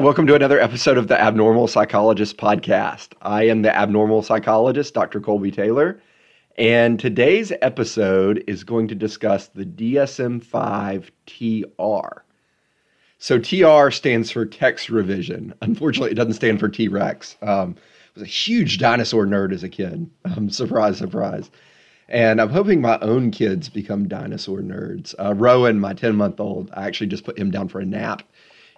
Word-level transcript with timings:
Welcome 0.00 0.26
to 0.28 0.34
another 0.34 0.58
episode 0.58 0.96
of 0.96 1.08
the 1.08 1.20
Abnormal 1.20 1.68
Psychologist 1.68 2.38
podcast. 2.38 3.08
I 3.20 3.48
am 3.48 3.60
the 3.60 3.76
abnormal 3.76 4.22
psychologist, 4.22 4.94
Dr. 4.94 5.20
Colby 5.20 5.50
Taylor, 5.50 6.00
and 6.56 6.98
today's 6.98 7.52
episode 7.60 8.42
is 8.46 8.64
going 8.64 8.88
to 8.88 8.94
discuss 8.94 9.48
the 9.48 9.66
DSM 9.66 10.42
5 10.42 11.12
TR. 11.26 12.22
So, 13.18 13.38
TR 13.38 13.90
stands 13.90 14.30
for 14.30 14.46
text 14.46 14.88
revision. 14.88 15.52
Unfortunately, 15.60 16.12
it 16.12 16.16
doesn't 16.16 16.32
stand 16.32 16.60
for 16.60 16.70
T 16.70 16.88
Rex. 16.88 17.36
Um, 17.42 17.76
I 17.78 18.20
was 18.20 18.22
a 18.22 18.26
huge 18.26 18.78
dinosaur 18.78 19.26
nerd 19.26 19.52
as 19.52 19.62
a 19.62 19.68
kid. 19.68 20.10
Um, 20.24 20.48
surprise, 20.48 20.96
surprise. 20.96 21.50
And 22.08 22.40
I'm 22.40 22.48
hoping 22.48 22.80
my 22.80 22.98
own 23.00 23.30
kids 23.32 23.68
become 23.68 24.08
dinosaur 24.08 24.60
nerds. 24.60 25.14
Uh, 25.18 25.34
Rowan, 25.34 25.78
my 25.78 25.92
10 25.92 26.16
month 26.16 26.40
old, 26.40 26.70
I 26.72 26.86
actually 26.86 27.08
just 27.08 27.24
put 27.24 27.38
him 27.38 27.50
down 27.50 27.68
for 27.68 27.80
a 27.80 27.86
nap 27.86 28.22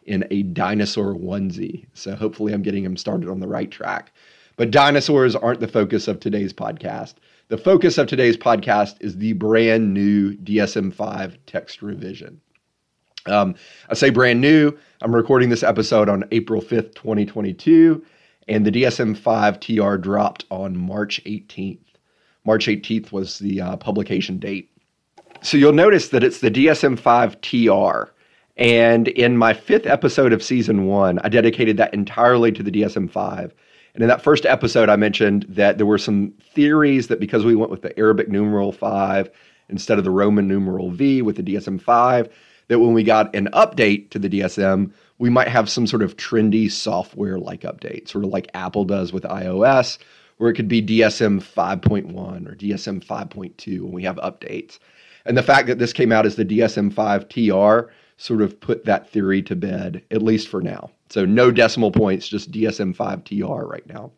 in 0.06 0.26
a 0.30 0.42
dinosaur 0.42 1.14
onesie. 1.14 1.86
So 1.94 2.14
hopefully 2.14 2.52
I'm 2.52 2.62
getting 2.62 2.84
him 2.84 2.96
started 2.96 3.28
on 3.28 3.40
the 3.40 3.48
right 3.48 3.70
track. 3.70 4.12
But 4.56 4.70
dinosaurs 4.70 5.34
aren't 5.34 5.60
the 5.60 5.68
focus 5.68 6.08
of 6.08 6.20
today's 6.20 6.52
podcast. 6.52 7.14
The 7.48 7.58
focus 7.58 7.98
of 7.98 8.06
today's 8.06 8.36
podcast 8.36 8.96
is 9.00 9.16
the 9.16 9.32
brand 9.34 9.92
new 9.92 10.34
DSM 10.36 10.92
5 10.94 11.38
text 11.46 11.82
revision. 11.82 12.40
Um, 13.26 13.54
I 13.88 13.94
say 13.94 14.10
brand 14.10 14.40
new. 14.40 14.76
I'm 15.00 15.14
recording 15.14 15.48
this 15.48 15.62
episode 15.62 16.08
on 16.08 16.24
April 16.32 16.60
5th, 16.60 16.94
2022, 16.94 18.04
and 18.48 18.66
the 18.66 18.72
DSM 18.72 19.16
5 19.16 19.60
TR 19.60 19.96
dropped 19.96 20.44
on 20.50 20.76
March 20.76 21.22
18th. 21.24 21.78
March 22.44 22.66
18th 22.66 23.12
was 23.12 23.38
the 23.38 23.60
uh, 23.60 23.76
publication 23.76 24.38
date. 24.38 24.70
So 25.42 25.56
you'll 25.56 25.72
notice 25.72 26.08
that 26.08 26.24
it's 26.24 26.40
the 26.40 26.50
DSM 26.50 26.98
5 26.98 27.40
TR. 27.40 28.12
And 28.56 29.08
in 29.08 29.36
my 29.36 29.54
fifth 29.54 29.86
episode 29.86 30.32
of 30.32 30.42
season 30.42 30.86
one, 30.86 31.18
I 31.20 31.28
dedicated 31.28 31.76
that 31.78 31.94
entirely 31.94 32.52
to 32.52 32.62
the 32.62 32.70
DSM 32.70 33.10
5. 33.10 33.54
And 33.94 34.02
in 34.02 34.08
that 34.08 34.22
first 34.22 34.46
episode, 34.46 34.88
I 34.88 34.96
mentioned 34.96 35.46
that 35.48 35.76
there 35.76 35.86
were 35.86 35.98
some 35.98 36.32
theories 36.54 37.08
that 37.08 37.20
because 37.20 37.44
we 37.44 37.54
went 37.54 37.70
with 37.70 37.82
the 37.82 37.98
Arabic 37.98 38.28
numeral 38.28 38.72
5 38.72 39.30
instead 39.68 39.98
of 39.98 40.04
the 40.04 40.10
Roman 40.10 40.48
numeral 40.48 40.90
V 40.90 41.22
with 41.22 41.36
the 41.36 41.42
DSM 41.42 41.80
5, 41.80 42.28
that 42.68 42.78
when 42.78 42.92
we 42.92 43.02
got 43.02 43.34
an 43.34 43.48
update 43.52 44.10
to 44.10 44.18
the 44.18 44.28
DSM, 44.28 44.92
we 45.18 45.30
might 45.30 45.48
have 45.48 45.68
some 45.68 45.86
sort 45.86 46.02
of 46.02 46.16
trendy 46.16 46.70
software 46.70 47.38
like 47.38 47.62
update, 47.62 48.08
sort 48.08 48.24
of 48.24 48.30
like 48.30 48.50
Apple 48.54 48.84
does 48.84 49.12
with 49.12 49.24
iOS, 49.24 49.98
where 50.38 50.50
it 50.50 50.54
could 50.54 50.68
be 50.68 50.82
DSM 50.82 51.42
5.1 51.42 52.48
or 52.48 52.54
DSM 52.54 53.04
5.2 53.04 53.80
when 53.82 53.92
we 53.92 54.02
have 54.04 54.16
updates. 54.16 54.78
And 55.24 55.36
the 55.36 55.42
fact 55.42 55.68
that 55.68 55.78
this 55.78 55.92
came 55.92 56.12
out 56.12 56.26
as 56.26 56.36
the 56.36 56.44
DSM 56.44 56.92
5 56.92 57.28
TR 57.28 57.92
sort 58.22 58.40
of 58.40 58.60
put 58.60 58.84
that 58.84 59.10
theory 59.10 59.42
to 59.42 59.56
bed, 59.56 60.00
at 60.12 60.22
least 60.22 60.46
for 60.46 60.62
now. 60.62 60.88
So 61.10 61.24
no 61.24 61.50
decimal 61.50 61.90
points, 61.90 62.28
just 62.28 62.52
DSM-5 62.52 63.24
TR 63.24 63.66
right 63.66 63.84
now. 63.88 64.12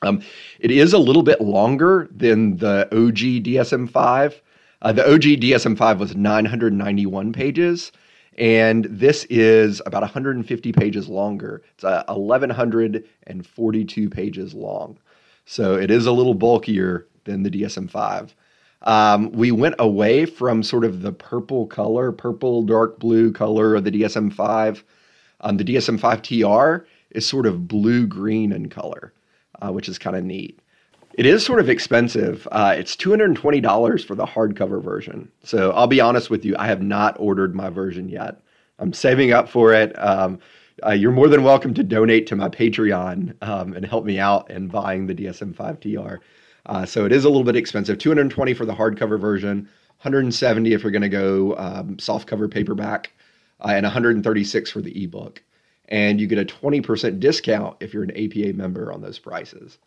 Um, 0.00 0.22
it 0.58 0.70
is 0.70 0.94
a 0.94 0.98
little 0.98 1.22
bit 1.22 1.42
longer 1.42 2.08
than 2.10 2.56
the 2.56 2.88
OG 2.92 3.44
DSM-5. 3.44 4.40
Uh, 4.80 4.92
the 4.92 5.04
OG 5.04 5.42
DSM-5 5.42 5.98
was 5.98 6.16
991 6.16 7.34
pages, 7.34 7.92
and 8.38 8.86
this 8.86 9.26
is 9.28 9.82
about 9.84 10.00
150 10.00 10.72
pages 10.72 11.06
longer. 11.06 11.62
It's 11.74 11.84
uh, 11.84 12.04
1,142 12.08 14.08
pages 14.08 14.54
long. 14.54 14.98
So 15.44 15.74
it 15.74 15.90
is 15.90 16.06
a 16.06 16.12
little 16.12 16.34
bulkier 16.34 17.06
than 17.24 17.42
the 17.42 17.50
DSM-5. 17.50 18.30
Um, 18.82 19.32
we 19.32 19.50
went 19.50 19.76
away 19.78 20.26
from 20.26 20.62
sort 20.62 20.84
of 20.84 21.02
the 21.02 21.12
purple 21.12 21.66
color, 21.66 22.12
purple, 22.12 22.62
dark 22.62 22.98
blue 22.98 23.32
color 23.32 23.74
of 23.74 23.84
the 23.84 23.90
DSM 23.90 24.32
5. 24.32 24.84
Um, 25.40 25.56
the 25.56 25.64
DSM 25.64 25.98
5 25.98 26.22
TR 26.22 26.86
is 27.10 27.26
sort 27.26 27.46
of 27.46 27.68
blue 27.68 28.06
green 28.06 28.52
in 28.52 28.68
color, 28.68 29.12
uh, 29.60 29.70
which 29.70 29.88
is 29.88 29.98
kind 29.98 30.16
of 30.16 30.24
neat. 30.24 30.60
It 31.14 31.24
is 31.24 31.44
sort 31.44 31.60
of 31.60 31.70
expensive. 31.70 32.46
Uh, 32.52 32.74
it's 32.76 32.94
$220 32.94 34.06
for 34.06 34.14
the 34.14 34.26
hardcover 34.26 34.82
version. 34.82 35.30
So 35.42 35.70
I'll 35.70 35.86
be 35.86 36.00
honest 36.00 36.28
with 36.28 36.44
you, 36.44 36.54
I 36.58 36.66
have 36.66 36.82
not 36.82 37.16
ordered 37.18 37.54
my 37.54 37.70
version 37.70 38.08
yet. 38.08 38.42
I'm 38.78 38.92
saving 38.92 39.32
up 39.32 39.48
for 39.48 39.72
it. 39.72 39.98
Um, 39.98 40.38
uh, 40.84 40.90
you're 40.90 41.12
more 41.12 41.28
than 41.28 41.42
welcome 41.42 41.72
to 41.72 41.82
donate 41.82 42.26
to 42.26 42.36
my 42.36 42.50
Patreon 42.50 43.34
um, 43.42 43.72
and 43.72 43.86
help 43.86 44.04
me 44.04 44.18
out 44.18 44.50
in 44.50 44.68
buying 44.68 45.06
the 45.06 45.14
DSM 45.14 45.56
5 45.56 45.80
TR. 45.80 46.16
Uh, 46.66 46.84
so 46.84 47.06
it 47.06 47.12
is 47.12 47.24
a 47.24 47.28
little 47.28 47.44
bit 47.44 47.56
expensive. 47.56 47.98
220 47.98 48.52
for 48.54 48.66
the 48.66 48.74
hardcover 48.74 49.18
version, 49.18 49.68
170 50.00 50.72
if 50.72 50.82
you're 50.82 50.92
going 50.92 51.02
to 51.02 51.08
go 51.08 51.56
um, 51.56 51.98
soft 51.98 52.26
cover 52.26 52.48
paperback, 52.48 53.12
uh, 53.60 53.68
and 53.68 53.84
136 53.84 54.70
for 54.70 54.80
the 54.80 55.02
ebook. 55.02 55.42
And 55.88 56.20
you 56.20 56.26
get 56.26 56.38
a 56.38 56.44
20% 56.44 57.20
discount 57.20 57.76
if 57.80 57.94
you're 57.94 58.02
an 58.02 58.10
APA 58.10 58.52
member 58.54 58.92
on 58.92 59.00
those 59.00 59.18
prices. 59.18 59.78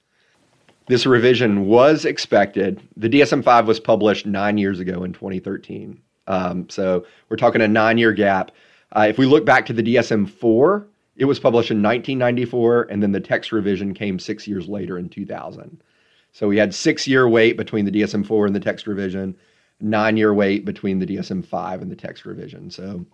This 0.88 1.06
revision 1.06 1.67
was 1.67 2.06
expected. 2.06 2.81
The 2.97 3.09
DSM 3.09 3.44
5 3.44 3.67
was 3.67 3.79
published 3.79 4.25
nine 4.25 4.57
years 4.57 4.79
ago 4.79 5.03
in 5.03 5.13
2013. 5.13 6.01
Um, 6.28 6.69
so 6.69 7.06
we're 7.28 7.38
talking 7.38 7.61
a 7.61 7.67
nine 7.67 7.97
year 7.97 8.13
gap. 8.13 8.51
Uh, 8.94 9.06
if 9.09 9.17
we 9.17 9.25
look 9.25 9.46
back 9.46 9.66
to 9.67 9.73
the 9.73 9.84
DSM 9.84 10.28
4, 10.29 10.88
it 11.17 11.25
was 11.25 11.40
published 11.40 11.69
in 11.69 11.84
1994, 11.84 12.88
and 12.90 13.03
then 13.03 13.11
the 13.11 13.19
text 13.19 13.51
revision 13.51 13.94
came 13.94 14.17
six 14.17 14.47
years 14.47 14.67
later 14.67 14.97
in 14.97 15.09
2000. 15.09 15.84
So 16.31 16.47
we 16.47 16.57
had 16.57 16.73
six 16.73 17.07
year 17.07 17.28
wait 17.28 17.57
between 17.57 17.85
the 17.85 17.91
DSM 17.91 18.25
4 18.25 18.45
and 18.45 18.56
the 18.56 18.59
text 18.59 18.88
revision, 18.88 19.35
nine 19.81 20.17
year 20.17 20.34
wait 20.34 20.66
between 20.66 21.00
the 21.00 21.06
DSM 21.07 21.45
5 21.45 21.81
and 21.81 21.91
the 21.91 21.95
text 21.95 22.25
revision. 22.25 22.69
So 22.69 23.06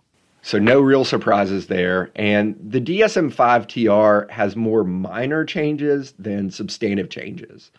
so 0.46 0.60
no 0.60 0.80
real 0.80 1.04
surprises 1.04 1.66
there. 1.66 2.12
And 2.14 2.54
the 2.62 2.80
DSM 2.80 3.32
5 3.32 3.66
TR 3.66 4.32
has 4.32 4.54
more 4.54 4.84
minor 4.84 5.44
changes 5.44 6.14
than 6.20 6.52
substantive 6.52 7.10
changes. 7.10 7.72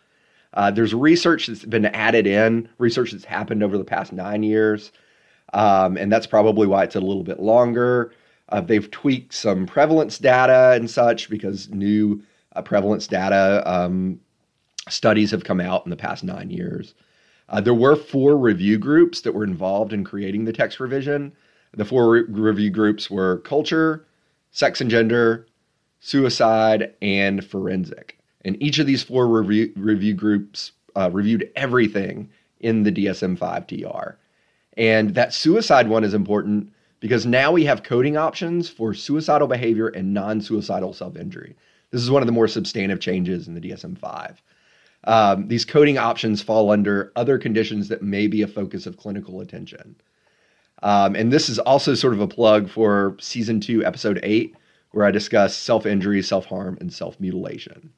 Uh, 0.53 0.70
there's 0.72 0.94
research 0.94 1.48
that's 1.48 1.64
been 1.64 1.86
added 1.86 2.28
in, 2.28 2.68
research 2.78 3.14
that's 3.14 3.24
happened 3.24 3.64
over 3.64 3.78
the 3.78 3.86
past 3.86 4.12
nine 4.12 4.44
years. 4.44 4.92
Um, 5.54 5.96
and 5.96 6.12
that's 6.12 6.28
probably 6.28 6.68
why 6.68 6.84
it's 6.84 6.98
a 6.98 7.00
little 7.00 7.24
bit 7.24 7.40
longer. 7.40 8.12
Uh, 8.50 8.59
they've 8.59 8.92
tweaked 8.92 9.34
some 9.34 9.66
prevalence 9.66 10.18
data 10.18 10.74
and 10.74 10.90
such 10.90 11.30
because 11.30 11.69
new 11.69 12.22
uh, 12.54 12.62
prevalence 12.62 13.08
data 13.08 13.64
um, 13.66 14.19
studies 14.92 15.31
have 15.31 15.44
come 15.44 15.62
out 15.62 15.86
in 15.86 15.90
the 15.90 15.96
past 15.96 16.24
nine 16.24 16.50
years. 16.50 16.94
Uh, 17.50 17.62
there 17.62 17.74
were 17.74 17.96
four 17.96 18.38
review 18.38 18.78
groups 18.78 19.22
that 19.22 19.34
were 19.34 19.44
involved 19.44 19.94
in 19.94 20.03
creating 20.03 20.46
the 20.46 20.53
text 20.53 20.80
revision. 20.80 21.31
The 21.74 21.86
four 21.86 22.09
re- 22.09 22.24
review 22.28 22.70
groups 22.70 23.09
were 23.09 23.40
culture, 23.40 24.06
sex 24.52 24.81
and 24.81 24.90
gender, 24.90 25.48
suicide, 26.00 26.94
and 27.02 27.44
forensic. 27.46 28.18
And 28.44 28.62
each 28.62 28.80
of 28.80 28.88
these 28.88 29.03
four 29.03 29.28
review, 29.28 29.74
review 29.75 30.14
groups 30.14 30.74
uh, 30.96 31.09
reviewed 31.12 31.50
everything 31.56 32.30
in 32.59 32.84
the 32.84 32.92
DSM 32.92 33.38
5 33.38 33.68
TR. 33.68 34.18
And 34.78 35.16
that 35.16 35.34
suicide 35.34 35.88
one 35.88 36.04
is 36.04 36.14
important 36.14 36.72
because 37.00 37.25
now 37.25 37.52
we 37.52 37.66
have 37.66 37.84
coding 37.84 38.18
options 38.18 38.69
for 38.69 38.94
suicidal 38.94 39.48
behavior 39.48 39.88
and 39.88 40.14
non 40.14 40.42
suicidal 40.42 40.94
self 40.94 41.16
injury. 41.16 41.56
This 41.92 42.02
is 42.02 42.12
one 42.12 42.22
of 42.22 42.25
the 42.25 42.34
more 42.34 42.48
substantive 42.48 43.00
changes 43.00 43.48
in 43.48 43.54
the 43.54 43.62
DSM 43.62 43.98
5. 43.98 44.42
Um, 45.07 45.47
these 45.47 45.63
coding 45.63 45.97
options 45.97 46.41
fall 46.41 46.69
under 46.69 47.13
other 47.16 47.38
conditions 47.38 47.88
that 47.88 48.03
may 48.03 48.28
be 48.28 48.41
a 48.41 48.47
focus 48.47 48.85
of 48.85 48.97
clinical 48.97 49.40
attention. 49.40 49.95
Um, 50.84 51.16
and 51.16 51.31
this 51.31 51.47
is 51.47 51.59
also 51.59 51.95
sort 51.95 52.13
of 52.13 52.19
a 52.19 52.27
plug 52.27 52.69
for 52.69 53.15
season 53.19 53.62
two, 53.62 53.86
episode 53.86 54.19
eight, 54.21 54.54
where 54.92 55.06
I 55.06 55.12
discuss 55.12 55.56
self 55.56 55.86
injury, 55.86 56.21
self 56.21 56.45
harm, 56.45 56.77
and 56.81 56.94
self 56.94 57.19
mutilation. 57.21 57.92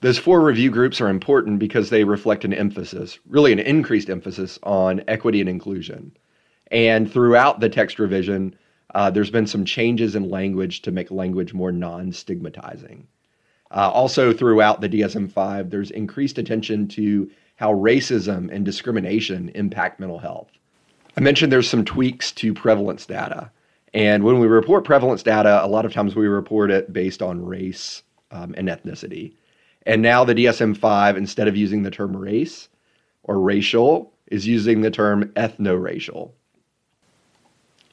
Those 0.00 0.18
four 0.18 0.40
review 0.40 0.70
groups 0.70 1.02
are 1.02 1.08
important 1.08 1.58
because 1.58 1.90
they 1.90 2.04
reflect 2.04 2.46
an 2.46 2.54
emphasis, 2.54 3.18
really 3.28 3.52
an 3.52 3.58
increased 3.58 4.08
emphasis 4.08 4.58
on 4.62 5.04
equity 5.06 5.40
and 5.40 5.48
inclusion. 5.50 6.16
And 6.70 7.12
throughout 7.12 7.60
the 7.60 7.68
text 7.68 7.98
revision, 7.98 8.56
uh, 8.94 9.10
there's 9.10 9.30
been 9.30 9.46
some 9.46 9.66
changes 9.66 10.16
in 10.16 10.30
language 10.30 10.80
to 10.82 10.90
make 10.92 11.10
language 11.10 11.52
more 11.52 11.72
non 11.72 12.10
stigmatizing. 12.10 13.06
Uh, 13.74 13.90
also, 13.90 14.32
throughout 14.32 14.80
the 14.80 14.88
DSM 14.88 15.30
5, 15.30 15.68
there's 15.68 15.90
increased 15.90 16.38
attention 16.38 16.86
to 16.88 17.28
how 17.56 17.72
racism 17.72 18.48
and 18.52 18.64
discrimination 18.64 19.48
impact 19.56 19.98
mental 19.98 20.18
health. 20.18 20.48
I 21.16 21.20
mentioned 21.20 21.50
there's 21.50 21.68
some 21.68 21.84
tweaks 21.84 22.30
to 22.32 22.54
prevalence 22.54 23.04
data. 23.04 23.50
And 23.92 24.22
when 24.22 24.38
we 24.38 24.46
report 24.46 24.84
prevalence 24.84 25.24
data, 25.24 25.64
a 25.64 25.66
lot 25.66 25.84
of 25.84 25.92
times 25.92 26.14
we 26.14 26.26
report 26.28 26.70
it 26.70 26.92
based 26.92 27.20
on 27.20 27.44
race 27.44 28.02
um, 28.30 28.54
and 28.56 28.68
ethnicity. 28.68 29.34
And 29.86 30.02
now 30.02 30.24
the 30.24 30.34
DSM 30.34 30.76
5, 30.76 31.16
instead 31.16 31.48
of 31.48 31.56
using 31.56 31.82
the 31.82 31.90
term 31.90 32.16
race 32.16 32.68
or 33.24 33.40
racial, 33.40 34.12
is 34.28 34.46
using 34.46 34.82
the 34.82 34.90
term 34.90 35.24
ethno-racial. 35.36 36.34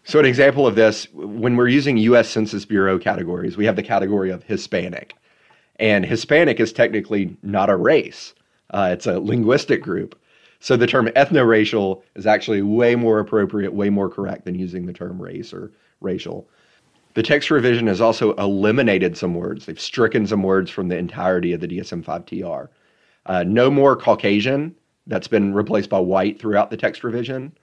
So, 0.03 0.19
an 0.19 0.25
example 0.25 0.65
of 0.65 0.75
this, 0.75 1.07
when 1.13 1.55
we're 1.55 1.67
using 1.67 1.97
US 1.97 2.29
Census 2.29 2.65
Bureau 2.65 2.97
categories, 2.97 3.57
we 3.57 3.65
have 3.65 3.75
the 3.75 3.83
category 3.83 4.31
of 4.31 4.43
Hispanic. 4.43 5.15
And 5.81 6.05
Hispanic 6.05 6.59
is 6.59 6.71
technically 6.71 7.35
not 7.41 7.71
a 7.71 7.75
race, 7.75 8.35
uh, 8.69 8.91
it's 8.93 9.07
a 9.07 9.19
linguistic 9.19 9.81
group. 9.81 10.17
So 10.59 10.77
the 10.77 10.85
term 10.85 11.07
ethno-racial 11.07 12.03
is 12.15 12.27
actually 12.27 12.61
way 12.61 12.95
more 12.95 13.17
appropriate, 13.19 13.73
way 13.73 13.89
more 13.89 14.07
correct 14.07 14.45
than 14.45 14.53
using 14.53 14.85
the 14.85 14.93
term 14.93 15.19
race 15.19 15.51
or 15.51 15.71
racial. 15.99 16.47
The 17.15 17.23
text 17.23 17.49
revision 17.49 17.87
has 17.87 17.99
also 17.99 18.33
eliminated 18.35 19.17
some 19.17 19.33
words. 19.33 19.65
They've 19.65 19.79
stricken 19.79 20.27
some 20.27 20.43
words 20.43 20.69
from 20.69 20.87
the 20.87 20.97
entirety 20.97 21.51
of 21.51 21.61
the 21.61 21.67
DSM 21.67 22.05
5 22.05 22.25
TR. 22.27 22.69
Uh, 23.25 23.43
no 23.43 23.71
more 23.71 23.95
Caucasian, 23.95 24.75
that's 25.07 25.27
been 25.27 25.51
replaced 25.51 25.89
by 25.89 25.99
white 25.99 26.39
throughout 26.39 26.69
the 26.69 26.77
text 26.77 27.03
revision. 27.03 27.57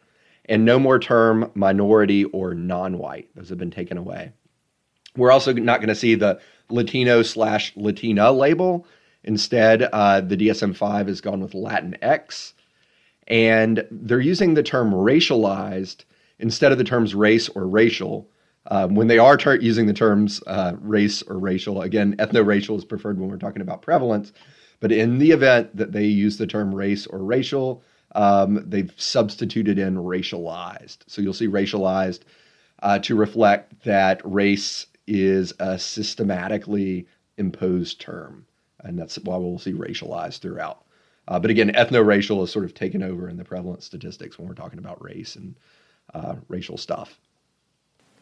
And 0.46 0.64
no 0.64 0.80
more 0.80 0.98
term 0.98 1.52
minority 1.54 2.24
or 2.24 2.52
non 2.52 2.98
white. 2.98 3.28
Those 3.36 3.48
have 3.50 3.58
been 3.58 3.70
taken 3.70 3.96
away. 3.96 4.32
We're 5.16 5.30
also 5.30 5.52
not 5.52 5.78
going 5.78 5.88
to 5.88 5.94
see 5.94 6.16
the 6.16 6.40
Latino 6.70 7.22
slash 7.22 7.72
Latina 7.76 8.32
label. 8.32 8.86
Instead, 9.24 9.82
uh, 9.82 10.20
the 10.20 10.36
DSM 10.36 10.76
5 10.76 11.06
has 11.08 11.20
gone 11.20 11.40
with 11.40 11.52
Latinx. 11.52 12.52
And 13.26 13.86
they're 13.90 14.20
using 14.20 14.54
the 14.54 14.62
term 14.62 14.92
racialized 14.92 16.04
instead 16.38 16.72
of 16.72 16.78
the 16.78 16.84
terms 16.84 17.14
race 17.14 17.48
or 17.50 17.66
racial. 17.66 18.28
Um, 18.70 18.94
when 18.94 19.06
they 19.06 19.18
are 19.18 19.36
ter- 19.36 19.56
using 19.56 19.86
the 19.86 19.92
terms 19.92 20.42
uh, 20.46 20.74
race 20.80 21.22
or 21.22 21.38
racial, 21.38 21.82
again, 21.82 22.16
ethno-racial 22.16 22.76
is 22.76 22.84
preferred 22.84 23.18
when 23.18 23.28
we're 23.28 23.36
talking 23.36 23.62
about 23.62 23.82
prevalence. 23.82 24.32
But 24.80 24.92
in 24.92 25.18
the 25.18 25.30
event 25.30 25.76
that 25.76 25.92
they 25.92 26.04
use 26.04 26.38
the 26.38 26.46
term 26.46 26.74
race 26.74 27.06
or 27.06 27.18
racial, 27.18 27.82
um, 28.14 28.64
they've 28.66 28.92
substituted 28.96 29.78
in 29.78 29.96
racialized. 29.96 30.98
So 31.06 31.20
you'll 31.22 31.34
see 31.34 31.48
racialized 31.48 32.20
uh, 32.82 32.98
to 33.00 33.14
reflect 33.14 33.84
that 33.84 34.20
race 34.24 34.86
is 35.08 35.52
a 35.58 35.78
systematically 35.78 37.06
imposed 37.38 38.00
term. 38.00 38.46
And 38.80 38.98
that's 38.98 39.16
why 39.18 39.36
we'll 39.36 39.58
see 39.58 39.72
racialized 39.72 40.40
throughout. 40.40 40.84
Uh, 41.26 41.38
but 41.38 41.50
again, 41.50 41.72
ethno-racial 41.72 42.42
is 42.42 42.50
sort 42.50 42.64
of 42.64 42.74
taken 42.74 43.02
over 43.02 43.28
in 43.28 43.36
the 43.36 43.44
prevalence 43.44 43.84
statistics 43.84 44.38
when 44.38 44.46
we're 44.46 44.54
talking 44.54 44.78
about 44.78 45.02
race 45.02 45.36
and 45.36 45.56
uh, 46.14 46.36
racial 46.48 46.76
stuff. 46.76 47.18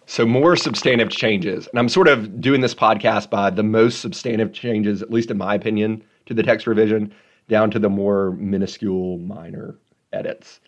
So 0.06 0.24
more 0.24 0.54
substantive 0.56 1.10
changes, 1.10 1.66
and 1.66 1.78
I'm 1.78 1.88
sort 1.88 2.06
of 2.06 2.40
doing 2.40 2.60
this 2.60 2.74
podcast 2.74 3.28
by 3.28 3.50
the 3.50 3.64
most 3.64 4.00
substantive 4.00 4.52
changes, 4.52 5.02
at 5.02 5.10
least 5.10 5.32
in 5.32 5.36
my 5.36 5.54
opinion, 5.54 6.04
to 6.26 6.34
the 6.34 6.44
text 6.44 6.66
revision, 6.66 7.12
down 7.48 7.70
to 7.72 7.80
the 7.80 7.88
more 7.88 8.30
minuscule, 8.32 9.18
minor 9.18 9.76
edits. 10.12 10.60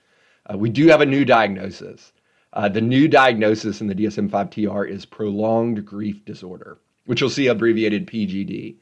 Uh, 0.52 0.58
we 0.58 0.70
do 0.70 0.88
have 0.88 1.00
a 1.00 1.06
new 1.06 1.24
diagnosis. 1.24 2.12
Uh, 2.52 2.68
the 2.68 2.80
new 2.80 3.08
diagnosis 3.08 3.80
in 3.80 3.86
the 3.86 3.94
DSM-5 3.94 4.50
TR 4.50 4.84
is 4.84 5.04
prolonged 5.04 5.84
grief 5.84 6.24
disorder, 6.24 6.78
which 7.06 7.20
you'll 7.20 7.30
see 7.30 7.46
abbreviated 7.46 8.06
PGD. 8.06 8.76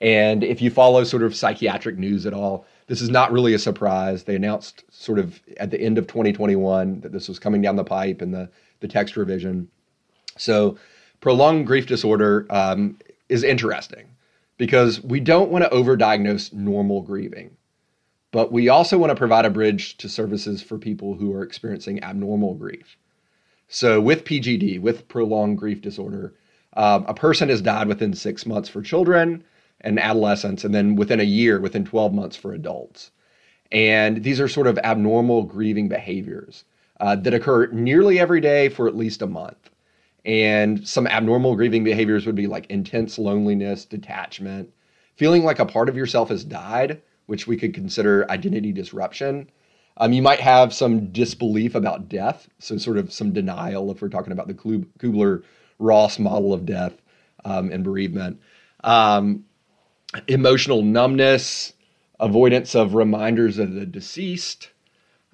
And 0.00 0.44
if 0.44 0.62
you 0.62 0.70
follow 0.70 1.04
sort 1.04 1.22
of 1.22 1.34
psychiatric 1.34 1.98
news 1.98 2.26
at 2.26 2.34
all, 2.34 2.66
this 2.86 3.00
is 3.00 3.10
not 3.10 3.32
really 3.32 3.54
a 3.54 3.58
surprise. 3.58 4.24
They 4.24 4.36
announced 4.36 4.84
sort 4.90 5.18
of 5.18 5.40
at 5.58 5.70
the 5.70 5.80
end 5.80 5.98
of 5.98 6.06
2021 6.06 7.00
that 7.00 7.12
this 7.12 7.28
was 7.28 7.38
coming 7.38 7.62
down 7.62 7.76
the 7.76 7.84
pipe 7.84 8.22
in 8.22 8.30
the, 8.30 8.48
the 8.80 8.88
text 8.88 9.16
revision. 9.16 9.68
So, 10.36 10.78
prolonged 11.20 11.66
grief 11.66 11.86
disorder 11.86 12.46
um, 12.48 12.98
is 13.28 13.42
interesting 13.42 14.06
because 14.56 15.02
we 15.02 15.20
don't 15.20 15.50
want 15.50 15.64
to 15.64 15.70
overdiagnose 15.70 16.52
normal 16.52 17.02
grieving, 17.02 17.56
but 18.30 18.52
we 18.52 18.68
also 18.68 18.98
want 18.98 19.10
to 19.10 19.16
provide 19.16 19.44
a 19.44 19.50
bridge 19.50 19.96
to 19.98 20.08
services 20.08 20.62
for 20.62 20.78
people 20.78 21.14
who 21.14 21.32
are 21.34 21.42
experiencing 21.42 22.02
abnormal 22.02 22.54
grief. 22.54 22.96
So, 23.68 24.00
with 24.00 24.24
PGD, 24.24 24.80
with 24.80 25.08
prolonged 25.08 25.58
grief 25.58 25.80
disorder, 25.82 26.34
um, 26.74 27.04
a 27.06 27.14
person 27.14 27.48
has 27.48 27.60
died 27.60 27.88
within 27.88 28.14
six 28.14 28.46
months 28.46 28.68
for 28.68 28.82
children 28.82 29.44
and 29.80 29.98
adolescents, 29.98 30.64
and 30.64 30.74
then 30.74 30.96
within 30.96 31.20
a 31.20 31.24
year, 31.24 31.60
within 31.60 31.84
12 31.84 32.12
months 32.12 32.36
for 32.36 32.52
adults. 32.52 33.10
And 33.70 34.22
these 34.22 34.40
are 34.40 34.48
sort 34.48 34.66
of 34.66 34.78
abnormal 34.78 35.42
grieving 35.44 35.88
behaviors 35.88 36.64
uh, 37.00 37.16
that 37.16 37.34
occur 37.34 37.66
nearly 37.68 38.18
every 38.18 38.40
day 38.40 38.68
for 38.68 38.88
at 38.88 38.96
least 38.96 39.22
a 39.22 39.26
month. 39.26 39.70
And 40.24 40.86
some 40.86 41.06
abnormal 41.06 41.54
grieving 41.54 41.84
behaviors 41.84 42.26
would 42.26 42.34
be 42.34 42.46
like 42.46 42.66
intense 42.70 43.18
loneliness, 43.18 43.84
detachment, 43.84 44.70
feeling 45.16 45.44
like 45.44 45.58
a 45.58 45.66
part 45.66 45.88
of 45.88 45.96
yourself 45.96 46.28
has 46.30 46.44
died, 46.44 47.00
which 47.28 47.46
we 47.46 47.58
could 47.58 47.74
consider 47.74 48.28
identity 48.30 48.72
disruption. 48.72 49.50
Um, 49.98 50.14
you 50.14 50.22
might 50.22 50.40
have 50.40 50.72
some 50.72 51.12
disbelief 51.12 51.74
about 51.74 52.08
death, 52.08 52.48
so 52.58 52.78
sort 52.78 52.96
of 52.96 53.12
some 53.12 53.34
denial 53.34 53.90
if 53.90 54.00
we're 54.00 54.08
talking 54.08 54.32
about 54.32 54.48
the 54.48 54.54
Kubler 54.54 55.42
Ross 55.78 56.18
model 56.18 56.54
of 56.54 56.64
death 56.64 56.94
um, 57.44 57.70
and 57.70 57.84
bereavement. 57.84 58.40
Um, 58.82 59.44
emotional 60.26 60.80
numbness, 60.80 61.74
avoidance 62.18 62.74
of 62.74 62.94
reminders 62.94 63.58
of 63.58 63.74
the 63.74 63.84
deceased, 63.84 64.70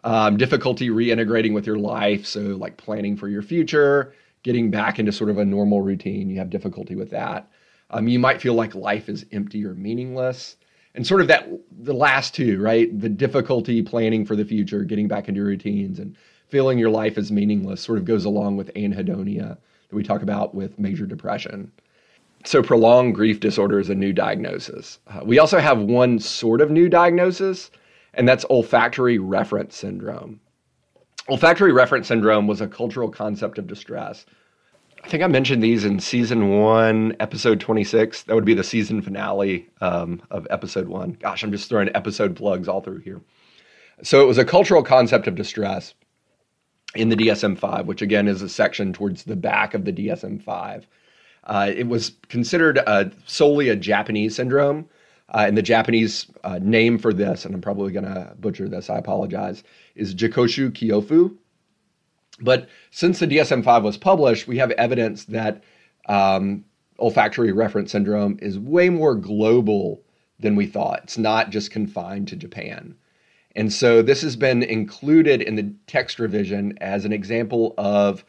um, 0.03 0.37
difficulty 0.37 0.89
reintegrating 0.89 1.55
with 1.55 1.65
your 1.65 1.79
life. 1.79 2.27
So, 2.27 2.41
like 2.41 2.77
planning 2.77 3.17
for 3.17 3.29
your 3.29 3.43
future, 3.43 4.15
getting 4.43 4.69
back 4.73 4.99
into 4.99 5.13
sort 5.13 5.31
of 5.31 5.39
a 5.39 5.45
normal 5.45 5.81
routine, 5.81 6.29
you 6.29 6.39
have 6.39 6.51
difficulty 6.51 6.97
with 6.97 7.11
that. 7.11 7.49
Um, 7.91 8.09
you 8.09 8.19
might 8.19 8.43
feel 8.43 8.55
like 8.55 8.75
life 8.75 9.09
is 9.09 9.25
empty 9.31 9.65
or 9.65 9.75
meaningless. 9.75 10.57
And 10.95 11.07
sort 11.07 11.21
of 11.21 11.29
that, 11.29 11.49
the 11.73 11.95
last 11.95 12.35
two, 12.35 12.61
right? 12.61 12.89
The 12.99 13.09
difficulty 13.09 13.83
planning 13.83 14.25
for 14.25 14.37
the 14.37 14.45
future, 14.45 14.85
getting 14.85 15.09
back 15.09 15.29
into 15.29 15.43
routines, 15.43 15.99
and 15.99 16.17
feeling 16.49 16.79
your 16.79 16.91
life 16.91 17.19
is 17.19 17.33
meaningless 17.33 17.81
sort 17.81 17.99
of 17.99 18.05
goes 18.05 18.25
along 18.25 18.57
with 18.57 18.73
anhedonia 18.75 19.59
that 19.89 19.97
we 19.97 20.05
talk 20.05 20.23
about 20.23 20.55
with 20.55 20.79
major 20.79 21.07
depression. 21.07 21.73
So, 22.45 22.63
prolonged 22.63 23.15
grief 23.15 23.41
disorder 23.41 23.81
is 23.81 23.89
a 23.89 23.95
new 23.95 24.13
diagnosis. 24.13 24.99
Uh, 25.09 25.21
we 25.25 25.39
also 25.39 25.59
have 25.59 25.81
one 25.81 26.19
sort 26.19 26.61
of 26.61 26.71
new 26.71 26.89
diagnosis, 26.89 27.71
and 28.13 28.29
that's 28.29 28.45
olfactory 28.51 29.19
reference 29.19 29.75
syndrome. 29.75 30.41
Olfactory 31.29 31.73
reference 31.73 32.07
syndrome 32.07 32.47
was 32.47 32.61
a 32.61 32.69
cultural 32.69 33.09
concept 33.09 33.59
of 33.59 33.67
distress. 33.67 34.27
I 35.05 35.09
think 35.09 35.23
I 35.23 35.27
mentioned 35.27 35.63
these 35.63 35.85
in 35.85 36.01
season 36.01 36.49
one, 36.61 37.15
episode 37.21 37.61
26. 37.61 38.23
That 38.23 38.35
would 38.35 38.47
be 38.47 38.55
the 38.55 38.65
season 38.65 39.03
finale 39.03 39.69
um, 39.83 40.23
of 40.31 40.47
episode 40.49 40.89
one. 40.89 41.19
Gosh, 41.21 41.43
I'm 41.43 41.53
just 41.53 41.69
throwing 41.69 41.95
episode 41.95 42.35
plugs 42.35 42.69
all 42.69 42.81
through 42.81 43.01
here. 43.01 43.21
So, 44.03 44.23
it 44.23 44.27
was 44.27 44.39
a 44.39 44.47
cultural 44.47 44.83
concept 44.83 45.27
of 45.27 45.35
distress 45.35 45.93
in 46.95 47.11
the 47.11 47.17
DSM 47.17 47.59
5, 47.59 47.87
which 47.87 48.01
again 48.01 48.27
is 48.27 48.41
a 48.41 48.49
section 48.49 48.95
towards 48.95 49.25
the 49.25 49.37
back 49.37 49.75
of 49.75 49.85
the 49.85 49.93
DSM 49.93 50.43
5. 50.43 50.87
Uh, 51.45 51.71
it 51.77 51.87
was 51.87 52.13
considered 52.29 52.79
uh, 52.87 53.05
solely 53.27 53.69
a 53.69 53.77
Japanese 53.77 54.35
syndrome. 54.35 54.89
Uh, 55.29 55.45
and 55.47 55.57
the 55.57 55.63
Japanese 55.63 56.31
uh, 56.45 56.59
name 56.63 56.99
for 56.99 57.13
this, 57.13 57.45
and 57.45 57.55
I'm 57.55 57.61
probably 57.61 57.93
going 57.93 58.05
to 58.05 58.35
butcher 58.39 58.69
this, 58.69 58.89
I 58.89 58.99
apologize, 58.99 59.65
is 59.97 60.15
Jikoshu 60.15 60.71
Kyofu. 60.71 61.37
But 62.41 62.69
since 62.91 63.19
the 63.19 63.27
DSM 63.27 63.63
5 63.63 63.85
was 63.85 63.97
published, 63.97 64.49
we 64.49 64.59
have 64.59 64.71
evidence 64.73 65.25
that 65.27 65.63
um, 66.07 66.65
olfactory 66.99 67.53
reference 67.53 67.93
syndrome 67.93 68.39
is 68.43 68.59
way 68.59 68.89
more 68.89 69.15
global 69.15 70.03
than 70.41 70.57
we 70.57 70.67
thought. 70.67 71.01
It's 71.05 71.19
not 71.19 71.51
just 71.51 71.71
confined 71.71 72.29
to 72.29 72.37
Japan. 72.37 72.97
And 73.57 73.73
so 73.73 74.03
this 74.03 74.23
has 74.23 74.35
been 74.35 74.63
included 74.63 75.41
in 75.41 75.55
the 75.55 75.73
text 75.87 76.19
revision 76.19 76.77
as 76.81 77.05
an 77.05 77.13
example 77.13 77.75
of 77.79 78.25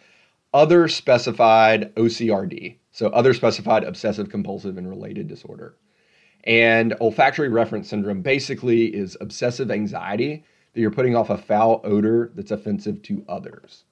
other 0.53 0.87
specified 0.87 1.93
OCRD, 1.95 2.77
so 2.91 3.07
other 3.07 3.33
specified 3.33 3.83
obsessive 3.83 4.29
compulsive 4.29 4.77
and 4.77 4.87
related 4.87 5.27
disorder. 5.27 5.75
And 6.43 6.93
olfactory 7.01 7.49
reference 7.49 7.89
syndrome 7.89 8.21
basically 8.21 8.85
is 8.85 9.17
obsessive 9.19 9.71
anxiety 9.71 10.43
that 10.73 10.81
you're 10.81 10.91
putting 10.91 11.15
off 11.15 11.31
a 11.31 11.37
foul 11.37 11.81
odor 11.83 12.31
that's 12.35 12.51
offensive 12.51 13.01
to 13.03 13.25
others. 13.27 13.83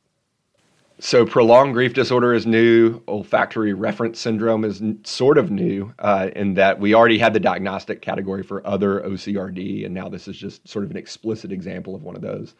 So, 0.99 1.25
prolonged 1.25 1.73
grief 1.73 1.93
disorder 1.93 2.33
is 2.33 2.45
new. 2.45 3.01
Olfactory 3.07 3.73
reference 3.73 4.19
syndrome 4.19 4.63
is 4.63 4.81
n- 4.81 4.99
sort 5.03 5.37
of 5.37 5.49
new 5.51 5.93
uh, 5.99 6.29
in 6.35 6.53
that 6.53 6.79
we 6.79 6.93
already 6.93 7.17
had 7.17 7.33
the 7.33 7.39
diagnostic 7.39 8.01
category 8.01 8.43
for 8.43 8.65
other 8.65 9.01
OCRD, 9.01 9.85
and 9.85 9.93
now 9.93 10.07
this 10.07 10.27
is 10.27 10.37
just 10.37 10.67
sort 10.67 10.85
of 10.85 10.91
an 10.91 10.97
explicit 10.97 11.51
example 11.51 11.95
of 11.95 12.03
one 12.03 12.15
of 12.15 12.21
those. 12.21 12.53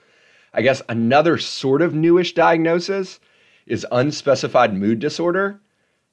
I 0.53 0.61
guess 0.61 0.81
another 0.89 1.37
sort 1.37 1.81
of 1.81 1.93
newish 1.93 2.33
diagnosis 2.33 3.19
is 3.65 3.85
unspecified 3.91 4.73
mood 4.73 4.99
disorder. 4.99 5.59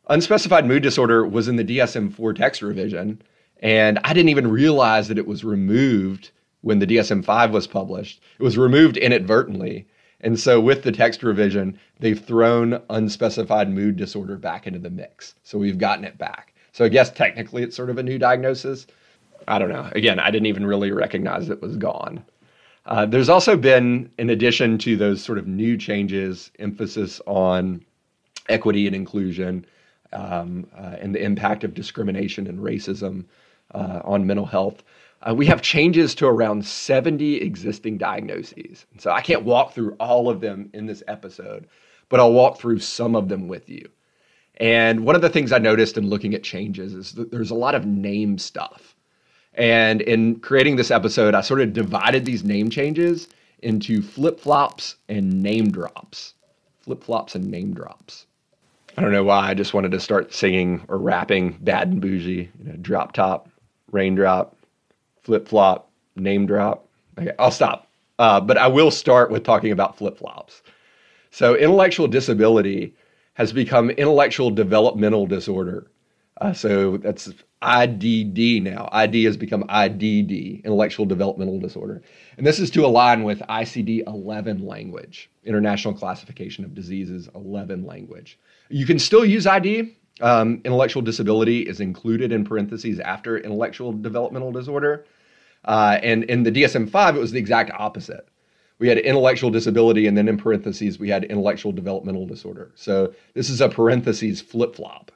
Unspecified 0.08 0.66
mood 0.66 0.82
disorder 0.82 1.26
was 1.26 1.48
in 1.48 1.56
the 1.56 1.64
DSM 1.64 2.12
4 2.12 2.34
text 2.34 2.62
revision, 2.62 3.22
and 3.62 3.98
I 4.04 4.12
didn't 4.12 4.30
even 4.30 4.50
realize 4.50 5.08
that 5.08 5.18
it 5.18 5.26
was 5.26 5.42
removed 5.42 6.30
when 6.60 6.80
the 6.80 6.86
DSM 6.86 7.24
5 7.24 7.50
was 7.50 7.66
published. 7.66 8.20
It 8.38 8.42
was 8.42 8.58
removed 8.58 8.96
inadvertently. 8.96 9.86
And 10.22 10.38
so, 10.38 10.60
with 10.60 10.82
the 10.82 10.92
text 10.92 11.22
revision, 11.22 11.78
they've 11.98 12.18
thrown 12.22 12.82
unspecified 12.90 13.70
mood 13.70 13.96
disorder 13.96 14.36
back 14.36 14.66
into 14.66 14.78
the 14.78 14.90
mix. 14.90 15.34
So, 15.44 15.58
we've 15.58 15.78
gotten 15.78 16.04
it 16.04 16.18
back. 16.18 16.54
So, 16.72 16.84
I 16.84 16.88
guess 16.88 17.10
technically 17.10 17.62
it's 17.62 17.76
sort 17.76 17.90
of 17.90 17.98
a 17.98 18.02
new 18.02 18.18
diagnosis. 18.18 18.86
I 19.48 19.58
don't 19.58 19.70
know. 19.70 19.88
Again, 19.92 20.18
I 20.20 20.30
didn't 20.30 20.46
even 20.46 20.66
really 20.66 20.92
recognize 20.92 21.48
it 21.48 21.62
was 21.62 21.76
gone. 21.76 22.24
Uh, 22.86 23.06
there's 23.06 23.28
also 23.28 23.56
been, 23.56 24.10
in 24.18 24.30
addition 24.30 24.78
to 24.78 24.96
those 24.96 25.22
sort 25.22 25.38
of 25.38 25.46
new 25.46 25.76
changes, 25.76 26.50
emphasis 26.58 27.20
on 27.26 27.84
equity 28.48 28.86
and 28.86 28.96
inclusion 28.96 29.64
um, 30.12 30.66
uh, 30.76 30.96
and 31.00 31.14
the 31.14 31.22
impact 31.22 31.62
of 31.64 31.74
discrimination 31.74 32.46
and 32.46 32.58
racism 32.58 33.24
uh, 33.74 34.00
on 34.04 34.26
mental 34.26 34.46
health. 34.46 34.82
Uh, 35.26 35.34
we 35.34 35.46
have 35.46 35.60
changes 35.60 36.14
to 36.14 36.26
around 36.26 36.64
70 36.64 37.36
existing 37.36 37.98
diagnoses. 37.98 38.86
So 38.98 39.10
I 39.10 39.20
can't 39.20 39.44
walk 39.44 39.74
through 39.74 39.94
all 40.00 40.30
of 40.30 40.40
them 40.40 40.70
in 40.72 40.86
this 40.86 41.02
episode, 41.08 41.66
but 42.08 42.20
I'll 42.20 42.32
walk 42.32 42.58
through 42.58 42.78
some 42.78 43.14
of 43.14 43.28
them 43.28 43.46
with 43.46 43.68
you. 43.68 43.88
And 44.56 45.04
one 45.04 45.16
of 45.16 45.22
the 45.22 45.28
things 45.28 45.52
I 45.52 45.58
noticed 45.58 45.96
in 45.96 46.08
looking 46.08 46.34
at 46.34 46.42
changes 46.42 46.94
is 46.94 47.12
that 47.12 47.30
there's 47.30 47.50
a 47.50 47.54
lot 47.54 47.74
of 47.74 47.86
name 47.86 48.38
stuff. 48.38 48.94
And 49.54 50.00
in 50.02 50.36
creating 50.40 50.76
this 50.76 50.90
episode, 50.90 51.34
I 51.34 51.40
sort 51.40 51.60
of 51.60 51.72
divided 51.72 52.24
these 52.24 52.44
name 52.44 52.70
changes 52.70 53.28
into 53.62 54.02
flip 54.02 54.40
flops 54.40 54.96
and 55.08 55.42
name 55.42 55.70
drops. 55.70 56.34
Flip 56.80 57.02
flops 57.02 57.34
and 57.34 57.50
name 57.50 57.74
drops. 57.74 58.26
I 58.96 59.02
don't 59.02 59.12
know 59.12 59.24
why. 59.24 59.48
I 59.48 59.54
just 59.54 59.74
wanted 59.74 59.92
to 59.92 60.00
start 60.00 60.32
singing 60.32 60.82
or 60.88 60.98
rapping 60.98 61.58
bad 61.60 61.88
and 61.88 62.02
boujee, 62.02 62.48
you 62.58 62.64
know, 62.64 62.76
drop 62.76 63.12
top, 63.12 63.48
raindrop, 63.92 64.56
flip 65.30 65.46
flop, 65.46 65.88
name 66.16 66.44
drop. 66.44 66.88
Okay, 67.16 67.30
I'll 67.38 67.52
stop. 67.52 67.86
Uh, 68.18 68.40
but 68.40 68.58
I 68.58 68.66
will 68.66 68.90
start 68.90 69.30
with 69.30 69.44
talking 69.44 69.70
about 69.70 69.96
flip 69.96 70.18
flops. 70.18 70.60
So, 71.30 71.54
intellectual 71.54 72.08
disability 72.08 72.96
has 73.34 73.52
become 73.52 73.90
intellectual 73.90 74.50
developmental 74.50 75.28
disorder. 75.28 75.88
Uh, 76.40 76.52
so 76.52 76.96
that's 76.96 77.30
IDD 77.62 78.60
now. 78.60 78.88
ID 78.90 79.22
has 79.22 79.36
become 79.36 79.62
IDD, 79.68 80.64
intellectual 80.64 81.06
developmental 81.06 81.60
disorder. 81.60 82.02
And 82.36 82.44
this 82.44 82.58
is 82.58 82.70
to 82.70 82.84
align 82.84 83.22
with 83.22 83.38
ICD 83.40 84.08
11 84.08 84.66
language, 84.66 85.30
International 85.44 85.94
Classification 85.94 86.64
of 86.64 86.74
Diseases 86.74 87.28
11 87.36 87.86
language. 87.86 88.36
You 88.68 88.84
can 88.84 88.98
still 88.98 89.24
use 89.24 89.46
ID. 89.46 89.94
Um, 90.22 90.60
intellectual 90.64 91.02
disability 91.02 91.60
is 91.60 91.78
included 91.78 92.32
in 92.32 92.44
parentheses 92.44 92.98
after 92.98 93.38
intellectual 93.38 93.92
developmental 93.92 94.50
disorder. 94.50 95.04
Uh, 95.64 95.98
and 96.02 96.24
in 96.24 96.42
the 96.42 96.52
DSM 96.52 96.88
5, 96.88 97.16
it 97.16 97.20
was 97.20 97.32
the 97.32 97.38
exact 97.38 97.70
opposite. 97.78 98.28
We 98.78 98.88
had 98.88 98.98
intellectual 98.98 99.50
disability, 99.50 100.06
and 100.06 100.16
then 100.16 100.26
in 100.26 100.38
parentheses, 100.38 100.98
we 100.98 101.10
had 101.10 101.24
intellectual 101.24 101.70
developmental 101.70 102.26
disorder. 102.26 102.70
So 102.74 103.12
this 103.34 103.50
is 103.50 103.60
a 103.60 103.68
parentheses 103.68 104.40
flip 104.40 104.74
flop. 104.74 105.12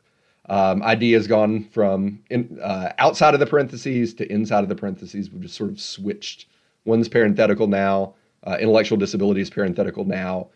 Um, 0.47 0.83
ID 0.83 1.13
has 1.13 1.27
gone 1.27 1.65
from 1.65 2.21
in, 2.29 2.59
uh, 2.63 2.93
outside 2.99 3.33
of 3.33 3.41
the 3.41 3.47
parentheses 3.47 4.13
to 4.15 4.31
inside 4.31 4.63
of 4.63 4.69
the 4.69 4.75
parentheses. 4.75 5.31
We've 5.31 5.41
just 5.41 5.57
sort 5.57 5.71
of 5.71 5.81
switched. 5.81 6.47
One's 6.85 7.09
parenthetical 7.09 7.67
now. 7.67 8.15
Uh, 8.47 8.59
intellectual 8.61 8.99
disability 8.99 9.41
is 9.41 9.49
parenthetical 9.49 10.05
now. 10.05 10.49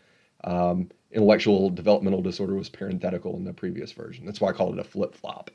Um, 0.43 0.89
intellectual 1.11 1.71
developmental 1.71 2.21
disorder 2.21 2.53
was 2.53 2.69
parenthetical 2.69 3.35
in 3.35 3.43
the 3.43 3.53
previous 3.53 3.91
version. 3.91 4.25
That's 4.25 4.39
why 4.39 4.49
I 4.49 4.53
call 4.53 4.71
it 4.73 4.79
a 4.79 4.83
flip 4.83 5.15
flop. 5.15 5.49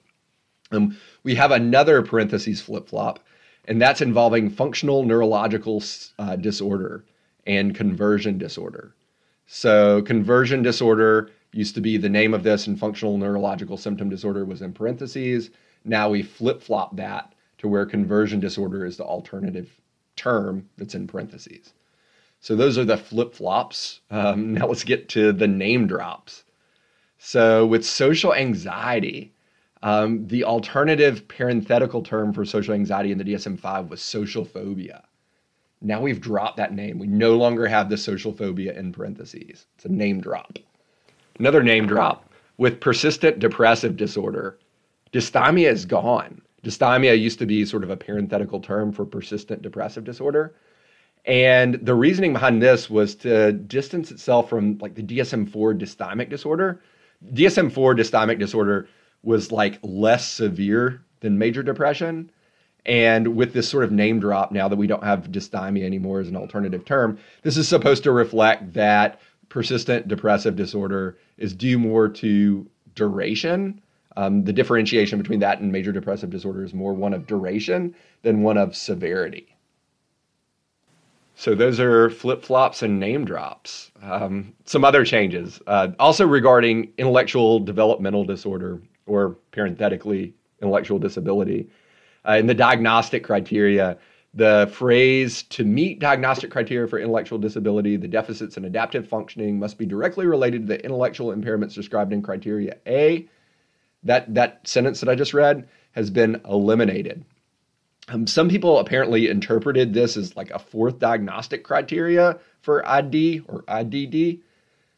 Um, 0.73 0.99
we 1.23 1.37
have 1.37 1.53
another 1.53 2.03
parentheses 2.03 2.61
flip 2.61 2.88
flop, 2.88 3.21
and 3.66 3.80
that's 3.80 4.00
involving 4.00 4.50
functional 4.50 5.04
neurological 5.04 5.83
uh, 6.18 6.37
disorder 6.37 7.04
and 7.47 7.75
conversion 7.75 8.38
disorder. 8.38 8.94
So, 9.47 10.02
conversion 10.02 10.62
disorder 10.62 11.30
used 11.52 11.75
to 11.75 11.80
be 11.80 11.97
the 11.97 12.09
name 12.09 12.35
of 12.35 12.42
this, 12.42 12.66
and 12.66 12.78
functional 12.78 13.18
neurological 13.18 13.76
symptom 13.76 14.09
disorder 14.09 14.44
was 14.44 14.62
in 14.62 14.73
parentheses. 14.73 15.50
Now 15.85 16.09
we 16.09 16.23
flip 16.23 16.62
flop 16.62 16.97
that 16.97 17.35
to 17.59 17.68
where 17.68 17.87
conversion 17.87 18.40
disorder 18.40 18.85
is 18.85 18.97
the 18.97 19.04
alternative 19.04 19.80
term 20.16 20.68
that's 20.76 20.94
in 20.94 21.06
parentheses. 21.06 21.73
So 22.40 22.56
those 22.56 22.76
are 22.76 22.85
the 22.85 22.97
flip 22.97 23.35
flops. 23.35 24.00
Um, 24.11 24.54
now 24.54 24.66
let's 24.66 24.85
get 24.85 25.09
to 25.11 25.33
the 25.33 25.49
name 25.49 25.87
drops. 25.87 26.44
So 27.18 27.64
with 27.66 27.87
social 27.87 28.35
anxiety, 28.35 29.33
um, 29.85 30.26
the 30.29 30.45
alternative 30.45 31.29
parenthetical 31.29 32.03
term 32.03 32.33
for 32.33 32.47
social 32.47 32.73
anxiety 32.73 33.12
in 33.12 33.19
the 33.19 33.25
DSM 33.25 33.61
5 33.61 33.91
was 33.91 34.00
social 34.00 34.43
phobia. 34.43 35.05
Now 35.83 36.00
we've 36.00 36.23
dropped 36.23 36.57
that 36.57 36.73
name. 36.73 36.99
We 36.99 37.07
no 37.07 37.37
longer 37.37 37.67
have 37.67 37.91
the 37.91 37.99
social 37.99 38.33
phobia 38.33 38.73
in 38.73 38.93
parentheses. 38.93 39.67
It's 39.76 39.85
a 39.85 39.93
name 39.93 40.23
drop. 40.23 40.59
Another 41.38 41.62
name 41.62 41.87
drop 41.87 42.33
with 42.57 42.81
persistent 42.81 43.41
depressive 43.41 43.95
disorder. 43.95 44.59
Dysthymia 45.12 45.71
is 45.71 45.85
gone. 45.85 46.41
Dysthymia 46.64 47.21
used 47.21 47.38
to 47.41 47.47
be 47.47 47.67
sort 47.67 47.85
of 47.85 47.91
a 47.91 47.97
parenthetical 47.97 48.61
term 48.61 48.91
for 48.91 49.05
persistent 49.05 49.61
depressive 49.61 50.05
disorder. 50.05 50.55
And 51.26 51.75
the 51.75 51.95
reasoning 51.95 52.33
behind 52.33 52.62
this 52.62 52.88
was 52.88 53.14
to 53.17 53.53
distance 53.53 54.11
itself 54.11 54.49
from 54.49 54.79
like 54.79 54.95
the 54.95 55.03
DSM 55.03 55.50
4 55.50 55.75
dysthymic 55.75 56.31
disorder. 56.31 56.81
DSM 57.35 57.71
4 57.71 57.95
dysthymic 57.95 58.38
disorder 58.38 58.88
was 59.25 59.50
like 59.52 59.78
less 59.83 60.26
severe 60.26 61.02
than 61.21 61.38
major 61.38 61.62
depression. 61.62 62.31
And 62.87 63.35
with 63.37 63.54
this 63.54 63.69
sort 63.69 63.85
of 63.85 63.93
name 63.93 64.21
drop, 64.21 64.52
now 64.52 64.69
that 64.69 64.76
we 64.76 64.87
don't 64.87 65.04
have 65.04 65.31
dysthymia 65.31 65.85
anymore 65.85 66.21
as 66.21 66.28
an 66.28 66.37
alternative 66.37 66.85
term, 66.85 67.19
this 67.43 67.57
is 67.57 67.66
supposed 67.66 68.02
to 68.04 68.12
reflect 68.12 68.75
that 68.75 69.21
persistent 69.49 70.09
depressive 70.09 70.57
disorder 70.57 71.16
is 71.38 71.54
due 71.54 71.78
more 71.78 72.09
to 72.09 72.69
duration. 72.95 73.81
Um, 74.16 74.45
the 74.45 74.52
differentiation 74.52 75.19
between 75.19 75.40
that 75.40 75.61
and 75.61 75.73
major 75.73 75.93
depressive 75.93 76.31
disorder 76.31 76.62
is 76.62 76.75
more 76.75 76.93
one 76.93 77.14
of 77.14 77.26
duration 77.26 77.95
than 78.23 78.43
one 78.43 78.59
of 78.59 78.76
severity. 78.76 79.57
So 81.37 81.54
those 81.54 81.81
are 81.81 82.11
flip 82.11 82.43
flops 82.43 82.83
and 82.83 83.00
name 83.00 83.25
drops. 83.25 83.90
Um, 84.02 84.54
some 84.66 84.85
other 84.85 85.04
changes, 85.04 85.61
uh, 85.66 85.88
also 85.99 86.26
regarding 86.26 86.93
intellectual 86.97 87.59
developmental 87.59 88.25
disorder, 88.25 88.81
or 89.06 89.37
parenthetically, 89.50 90.34
intellectual 90.61 90.99
disability. 90.99 91.68
Uh, 92.26 92.32
in 92.32 92.46
the 92.46 92.54
diagnostic 92.54 93.23
criteria, 93.23 93.99
the 94.32 94.68
phrase 94.73 95.44
to 95.44 95.64
meet 95.64 96.00
diagnostic 96.00 96.50
criteria 96.50 96.88
for 96.88 96.99
intellectual 96.99 97.38
disability, 97.38 97.96
the 97.96 98.08
deficits 98.08 98.56
in 98.56 98.64
adaptive 98.64 99.06
functioning 99.06 99.58
must 99.58 99.78
be 99.78 99.87
directly 99.87 100.26
related 100.26 100.62
to 100.62 100.68
the 100.68 100.84
intellectual 100.84 101.34
impairments 101.34 101.75
described 101.75 102.12
in 102.12 102.20
criteria 102.23 102.76
A. 102.87 103.28
That, 104.02 104.34
that 104.34 104.66
sentence 104.66 105.00
that 105.00 105.08
I 105.08 105.14
just 105.14 105.34
read 105.34 105.68
has 105.92 106.11
been 106.11 106.40
eliminated. 106.49 107.25
Um, 108.08 108.26
some 108.26 108.49
people 108.49 108.80
apparently 108.80 109.30
interpreted 109.30 109.94
this 109.94 110.16
as 110.16 110.37
like 110.37 110.50
a 110.50 110.58
fourth 110.58 110.99
diagnostic 110.99 111.64
criteria 111.64 112.38
for 112.61 112.87
ID 112.87 113.42
or 113.49 113.62
IDD, 113.62 114.40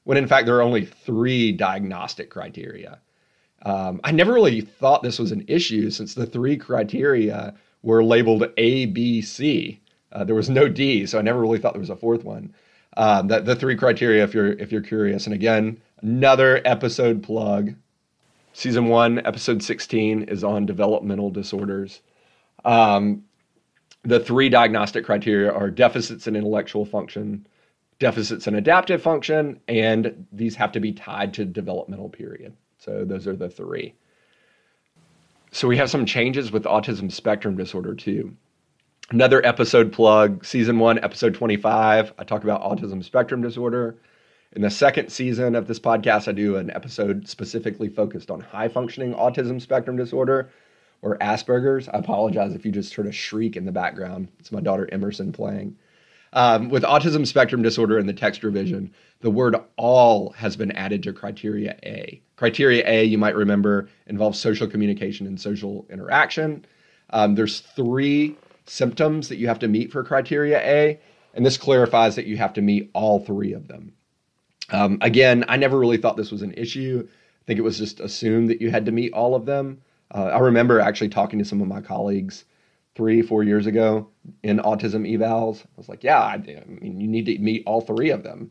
when 0.05 0.19
in 0.19 0.27
fact 0.27 0.47
there 0.47 0.57
are 0.57 0.63
only 0.63 0.85
three 0.85 1.53
diagnostic 1.53 2.31
criteria. 2.31 3.01
Um, 3.63 4.01
I 4.05 4.13
never 4.13 4.33
really 4.33 4.61
thought 4.61 5.03
this 5.03 5.19
was 5.19 5.33
an 5.33 5.45
issue 5.49 5.91
since 5.91 6.15
the 6.15 6.27
three 6.27 6.57
criteria 6.57 7.55
were 7.83 8.05
labeled 8.05 8.45
A, 8.57 8.87
B, 8.87 9.23
C. 9.23 9.81
Uh, 10.13 10.25
there 10.25 10.35
was 10.35 10.51
no 10.51 10.69
D, 10.69 11.07
so 11.07 11.19
I 11.19 11.23
never 11.23 11.41
really 11.41 11.59
thought 11.59 11.73
there 11.73 11.81
was 11.81 11.91
a 11.91 11.97
fourth 11.97 12.25
one. 12.25 12.55
Um, 12.97 13.29
that 13.29 13.45
the 13.45 13.57
three 13.57 13.77
criteria, 13.77 14.25
if 14.25 14.33
you're 14.35 14.53
if 14.53 14.73
you're 14.73 14.81
curious, 14.81 15.27
and 15.27 15.35
again, 15.35 15.81
another 16.01 16.63
episode 16.65 17.23
plug. 17.23 17.75
Season 18.53 18.87
one, 18.87 19.19
episode 19.27 19.63
sixteen, 19.63 20.23
is 20.23 20.43
on 20.43 20.65
developmental 20.65 21.31
disorders. 21.31 22.01
Um, 22.65 23.25
the 24.03 24.21
three 24.21 24.49
diagnostic 24.49 25.05
criteria 25.05 25.53
are 25.53 25.71
deficits 25.71 26.27
in 26.27 26.37
intellectual 26.37 26.87
function, 26.87 27.47
deficits 27.99 28.47
in 28.47 28.55
adaptive 28.55 29.03
function, 29.03 29.61
and 29.69 30.27
these 30.33 30.55
have 30.55 30.73
to 30.73 30.81
be 30.81 30.93
tied 30.93 31.35
to 31.35 31.45
developmental 31.45 32.09
period. 32.09 32.57
So 32.79 33.05
those 33.05 33.27
are 33.27 33.37
the 33.37 33.49
three. 33.49 33.95
So 35.53 35.69
we 35.69 35.77
have 35.79 35.91
some 35.91 36.07
changes 36.07 36.53
with 36.53 36.65
autism 36.65 37.11
spectrum 37.11 37.57
disorder 37.57 37.95
too. 37.95 38.37
Another 39.11 39.45
episode 39.47 39.93
plug, 39.93 40.45
season 40.45 40.79
one, 40.79 40.99
episode 41.03 41.35
25. 41.35 42.13
I 42.19 42.25
talk 42.25 42.43
about 42.43 42.63
autism 42.63 43.03
spectrum 43.03 43.41
disorder. 43.41 43.97
In 44.53 44.63
the 44.63 44.71
second 44.71 45.11
season 45.11 45.55
of 45.55 45.67
this 45.67 45.79
podcast, 45.79 46.29
I 46.29 46.33
do 46.33 46.57
an 46.57 46.71
episode 46.71 47.29
specifically 47.29 47.89
focused 47.89 48.31
on 48.31 48.41
high 48.41 48.69
functioning 48.69 49.15
autism 49.15 49.61
spectrum 49.61 49.97
disorder 49.97 50.51
or 51.03 51.19
Asperger's. 51.19 51.89
I 51.89 51.99
apologize 51.99 52.55
if 52.55 52.67
you 52.67 52.73
just 52.73 52.95
heard 52.95 53.07
a 53.07 53.13
shriek 53.13 53.57
in 53.57 53.65
the 53.65 53.73
background. 53.73 54.29
It's 54.39 54.51
my 54.51 54.61
daughter 54.61 54.89
Emerson 54.91 55.33
playing. 55.33 55.77
Um, 56.33 56.69
with 56.69 56.83
autism 56.83 57.27
spectrum 57.27 57.63
disorder 57.63 57.99
in 57.99 58.07
the 58.07 58.13
text 58.13 58.43
revision, 58.43 58.93
the 59.21 59.31
word 59.31 59.57
all 59.77 60.31
has 60.31 60.57
been 60.57 60.73
added 60.73 61.03
to 61.05 61.13
criteria 61.13 61.79
A. 61.85 62.21
Criteria 62.37 62.85
A, 62.87 63.05
you 63.05 63.19
might 63.19 63.35
remember, 63.35 63.89
involves 64.07 64.39
social 64.39 64.67
communication 64.67 65.27
and 65.27 65.41
social 65.41 65.87
interaction. 65.91 66.65
Um, 67.11 67.35
there's 67.35 67.61
three 67.61 68.37
symptoms 68.67 69.29
that 69.29 69.37
you 69.37 69.49
have 69.49 69.59
to 69.61 69.69
meet 69.69 69.91
for 69.91 70.03
criteria 70.05 70.59
A, 70.61 71.01
and 71.35 71.47
this 71.47 71.57
clarifies 71.57 72.17
that 72.17 72.27
you 72.27 72.37
have 72.37 72.53
to 72.55 72.63
meet 72.63 72.91
all 72.93 73.21
three 73.21 73.53
of 73.53 73.69
them. 73.69 73.93
Um, 74.71 74.99
again, 75.01 75.45
I 75.49 75.57
never 75.57 75.79
really 75.79 75.97
thought 75.97 76.17
this 76.17 76.33
was 76.33 76.43
an 76.43 76.53
issue. 76.55 77.07
I 77.07 77.45
think 77.47 77.59
it 77.59 77.63
was 77.63 77.79
just 77.79 78.01
assumed 78.01 78.51
that 78.51 78.61
you 78.61 78.71
had 78.71 78.87
to 78.87 78.93
meet 78.93 79.13
all 79.13 79.35
of 79.35 79.47
them. 79.47 79.81
Uh, 80.13 80.25
I 80.25 80.39
remember 80.39 80.81
actually 80.81 81.09
talking 81.09 81.39
to 81.39 81.45
some 81.45 81.61
of 81.61 81.69
my 81.69 81.81
colleagues 81.81 82.45
three, 82.97 83.23
four 83.23 83.45
years 83.45 83.67
ago 83.67 84.09
in 84.43 84.59
autism 84.59 85.09
evals. 85.09 85.63
I 85.63 85.69
was 85.77 85.89
like, 85.89 86.03
yeah, 86.03 86.21
I, 86.21 86.35
I 86.35 86.65
mean, 86.67 87.01
you 87.01 87.07
need 87.07 87.27
to 87.27 87.39
meet 87.39 87.63
all 87.67 87.81
three 87.81 88.11
of 88.11 88.23
them. 88.23 88.51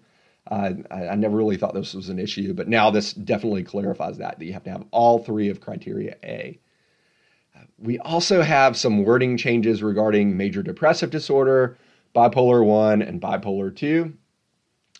Uh, 0.49 0.71
I, 0.91 1.07
I, 1.07 1.15
never 1.15 1.35
really 1.35 1.57
thought 1.57 1.73
this 1.73 1.95
was 1.95 2.09
an 2.09 2.19
issue, 2.19 2.53
but 2.53 2.67
now 2.67 2.91
this 2.91 3.13
definitely 3.13 3.63
clarifies 3.63 4.19
that, 4.19 4.37
that 4.37 4.45
you 4.45 4.53
have 4.53 4.63
to 4.65 4.69
have 4.69 4.85
all 4.91 5.17
three 5.17 5.49
of 5.49 5.59
criteria 5.59 6.17
A. 6.23 6.59
We 7.77 7.99
also 7.99 8.41
have 8.41 8.77
some 8.77 9.03
wording 9.03 9.37
changes 9.37 9.81
regarding 9.81 10.37
major 10.37 10.61
depressive 10.61 11.09
disorder, 11.09 11.77
bipolar 12.15 12.63
1, 12.63 13.01
and 13.01 13.19
bipolar 13.19 13.75
2. 13.75 14.13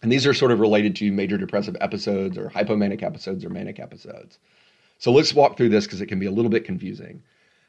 And 0.02 0.12
these 0.12 0.28
are 0.28 0.34
sort 0.34 0.52
of 0.52 0.60
related 0.60 0.96
to 0.98 1.12
major 1.12 1.38
depressive 1.38 1.78
episodes 1.80 2.38
or 2.38 2.50
hypomanic 2.50 3.02
episodes 3.02 3.46
or 3.46 3.50
manic 3.50 3.80
episodes. 3.80 4.40
So 4.98 5.12
let's 5.12 5.34
walk 5.34 5.58
through 5.58 5.70
this 5.70 5.86
because 5.86 6.02
it 6.02 6.08
can 6.08 6.20
be 6.20 6.25
a 6.25 6.32
little 6.32 6.52
bit 6.52 6.66
confusing. 6.66 7.24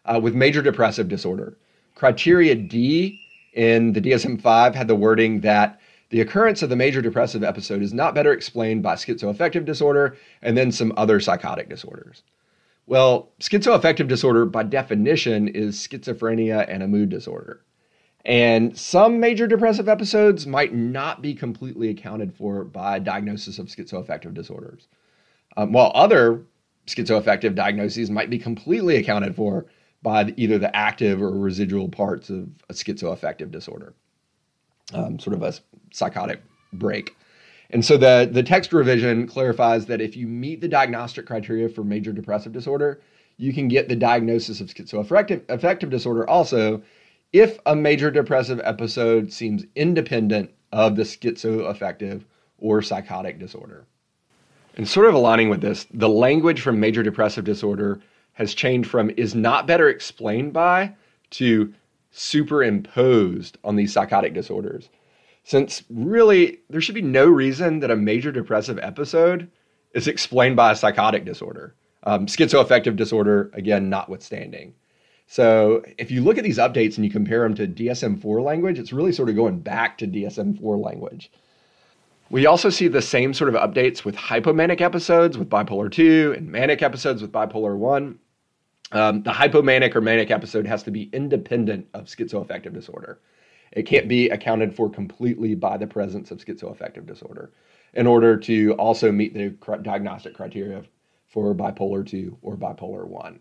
Uh, 0.04 0.20
with 0.22 0.34
major 0.34 0.62
depressive 0.62 1.08
disorder, 1.08 1.56
criteria 1.94 2.54
D 2.54 3.20
in 3.52 3.92
the 3.92 4.00
DSM 4.00 4.40
5 4.40 4.74
had 4.74 4.88
the 4.88 4.94
wording 4.94 5.40
that 5.40 5.80
the 6.10 6.20
occurrence 6.20 6.62
of 6.62 6.70
the 6.70 6.76
major 6.76 7.02
depressive 7.02 7.42
episode 7.42 7.82
is 7.82 7.92
not 7.92 8.14
better 8.14 8.32
explained 8.32 8.82
by 8.82 8.94
schizoaffective 8.94 9.64
disorder 9.64 10.16
and 10.42 10.56
then 10.56 10.70
some 10.70 10.92
other 10.96 11.18
psychotic 11.20 11.68
disorders. 11.68 12.22
Well, 12.86 13.30
schizoaffective 13.40 14.06
disorder, 14.06 14.46
by 14.46 14.62
definition, 14.62 15.48
is 15.48 15.76
schizophrenia 15.76 16.64
and 16.68 16.82
a 16.82 16.88
mood 16.88 17.08
disorder. 17.08 17.62
And 18.24 18.76
some 18.76 19.20
major 19.20 19.46
depressive 19.46 19.88
episodes 19.88 20.46
might 20.46 20.74
not 20.74 21.22
be 21.22 21.34
completely 21.34 21.90
accounted 21.90 22.34
for 22.34 22.64
by 22.64 22.98
diagnosis 22.98 23.58
of 23.58 23.66
schizoaffective 23.66 24.34
disorders, 24.34 24.88
um, 25.56 25.72
while 25.72 25.92
other 25.94 26.42
schizoaffective 26.86 27.54
diagnoses 27.54 28.10
might 28.10 28.30
be 28.30 28.38
completely 28.38 28.96
accounted 28.96 29.34
for 29.34 29.66
by 30.02 30.32
either 30.36 30.58
the 30.58 30.74
active 30.74 31.20
or 31.20 31.30
residual 31.38 31.88
parts 31.88 32.30
of 32.30 32.48
a 32.68 32.72
schizoaffective 32.72 33.50
disorder, 33.50 33.94
um, 34.92 35.18
sort 35.18 35.34
of 35.34 35.42
a 35.42 35.54
psychotic 35.92 36.42
break. 36.72 37.16
And 37.70 37.84
so 37.84 37.96
the, 37.96 38.28
the 38.30 38.42
text 38.42 38.72
revision 38.72 39.26
clarifies 39.26 39.86
that 39.86 40.00
if 40.00 40.16
you 40.16 40.26
meet 40.26 40.60
the 40.60 40.68
diagnostic 40.68 41.26
criteria 41.26 41.68
for 41.68 41.82
major 41.82 42.12
depressive 42.12 42.52
disorder, 42.52 43.00
you 43.36 43.52
can 43.52 43.68
get 43.68 43.88
the 43.88 43.96
diagnosis 43.96 44.60
of 44.60 44.68
schizoaffective 44.68 45.90
disorder 45.90 46.28
also 46.28 46.82
if 47.32 47.58
a 47.66 47.74
major 47.74 48.10
depressive 48.10 48.60
episode 48.62 49.32
seems 49.32 49.64
independent 49.74 50.50
of 50.72 50.96
the 50.96 51.02
schizoaffective 51.02 52.22
or 52.58 52.80
psychotic 52.82 53.38
disorder. 53.38 53.84
And 54.76 54.88
sort 54.88 55.06
of 55.06 55.14
aligning 55.14 55.48
with 55.48 55.60
this, 55.60 55.86
the 55.92 56.08
language 56.08 56.60
from 56.60 56.80
major 56.80 57.02
depressive 57.02 57.44
disorder 57.44 58.00
has 58.34 58.54
changed 58.54 58.88
from 58.88 59.10
is 59.16 59.34
not 59.34 59.66
better 59.66 59.88
explained 59.88 60.52
by 60.52 60.94
to 61.30 61.72
superimposed 62.16 63.58
on 63.62 63.76
these 63.76 63.92
psychotic 63.92 64.32
disorders. 64.32 64.88
Since 65.44 65.84
really, 65.90 66.58
there 66.70 66.80
should 66.80 66.94
be 66.94 67.02
no 67.02 67.26
reason 67.26 67.80
that 67.80 67.90
a 67.90 67.96
major 67.96 68.32
depressive 68.32 68.78
episode 68.80 69.48
is 69.92 70.08
explained 70.08 70.56
by 70.56 70.72
a 70.72 70.76
psychotic 70.76 71.24
disorder. 71.24 71.74
Um, 72.04 72.26
schizoaffective 72.26 72.96
disorder, 72.96 73.50
again, 73.52 73.88
notwithstanding. 73.90 74.74
So 75.26 75.82
if 75.98 76.10
you 76.10 76.22
look 76.22 76.38
at 76.38 76.44
these 76.44 76.58
updates 76.58 76.96
and 76.96 77.04
you 77.04 77.10
compare 77.10 77.42
them 77.42 77.54
to 77.56 77.66
DSM 77.66 78.20
4 78.20 78.40
language, 78.40 78.78
it's 78.78 78.92
really 78.92 79.12
sort 79.12 79.28
of 79.28 79.36
going 79.36 79.60
back 79.60 79.98
to 79.98 80.06
DSM 80.06 80.60
4 80.60 80.78
language. 80.78 81.30
We 82.30 82.46
also 82.46 82.70
see 82.70 82.88
the 82.88 83.02
same 83.02 83.34
sort 83.34 83.54
of 83.54 83.60
updates 83.60 84.04
with 84.04 84.16
hypomanic 84.16 84.80
episodes 84.80 85.36
with 85.36 85.50
bipolar 85.50 85.90
2 85.90 86.34
and 86.36 86.50
manic 86.50 86.82
episodes 86.82 87.22
with 87.22 87.32
bipolar 87.32 87.76
1. 87.76 88.18
Um, 88.92 89.22
the 89.22 89.32
hypomanic 89.32 89.94
or 89.94 90.00
manic 90.00 90.30
episode 90.30 90.66
has 90.66 90.82
to 90.84 90.90
be 90.90 91.10
independent 91.12 91.88
of 91.94 92.04
schizoaffective 92.04 92.72
disorder. 92.72 93.18
It 93.72 93.82
can't 93.82 94.08
be 94.08 94.28
accounted 94.30 94.74
for 94.74 94.88
completely 94.88 95.54
by 95.54 95.76
the 95.76 95.86
presence 95.86 96.30
of 96.30 96.38
schizoaffective 96.38 97.06
disorder 97.06 97.50
in 97.94 98.06
order 98.06 98.36
to 98.36 98.72
also 98.74 99.10
meet 99.10 99.34
the 99.34 99.50
diagnostic 99.82 100.34
criteria 100.34 100.84
for 101.26 101.54
bipolar 101.54 102.06
2 102.06 102.38
or 102.42 102.56
bipolar 102.56 103.06
1. 103.06 103.40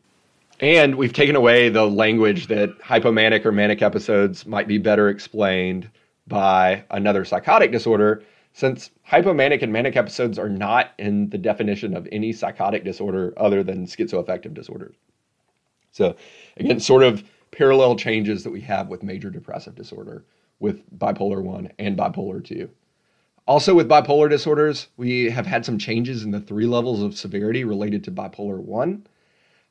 And 0.61 0.95
we've 0.95 1.13
taken 1.13 1.35
away 1.35 1.69
the 1.69 1.85
language 1.85 2.47
that 2.47 2.79
hypomanic 2.79 3.45
or 3.45 3.51
manic 3.51 3.81
episodes 3.81 4.45
might 4.45 4.67
be 4.67 4.77
better 4.77 5.09
explained 5.09 5.89
by 6.27 6.83
another 6.89 7.23
psychotic 7.25 7.71
disorder, 7.71 8.23
since 8.53 8.89
hypomanic 9.07 9.61
and 9.61 9.71
manic 9.71 9.95
episodes 9.95 10.39
are 10.39 10.49
not 10.49 10.91
in 10.97 11.29
the 11.29 11.37
definition 11.37 11.95
of 11.95 12.07
any 12.11 12.31
psychotic 12.31 12.83
disorder 12.83 13.33
other 13.37 13.63
than 13.63 13.85
schizoaffective 13.85 14.53
disorders. 14.53 14.95
So, 15.95 16.15
again, 16.57 16.79
sort 16.79 17.03
of 17.03 17.23
parallel 17.51 17.95
changes 17.95 18.43
that 18.43 18.51
we 18.51 18.61
have 18.61 18.89
with 18.89 19.03
major 19.03 19.29
depressive 19.29 19.75
disorder 19.75 20.25
with 20.59 20.83
bipolar 20.97 21.41
1 21.41 21.71
and 21.79 21.97
bipolar 21.97 22.43
2. 22.43 22.69
Also, 23.47 23.73
with 23.73 23.87
bipolar 23.87 24.29
disorders, 24.29 24.87
we 24.97 25.29
have 25.29 25.45
had 25.45 25.65
some 25.65 25.77
changes 25.77 26.23
in 26.23 26.31
the 26.31 26.39
three 26.39 26.65
levels 26.65 27.01
of 27.01 27.15
severity 27.15 27.63
related 27.63 28.03
to 28.03 28.11
bipolar 28.11 28.59
1 28.59 29.05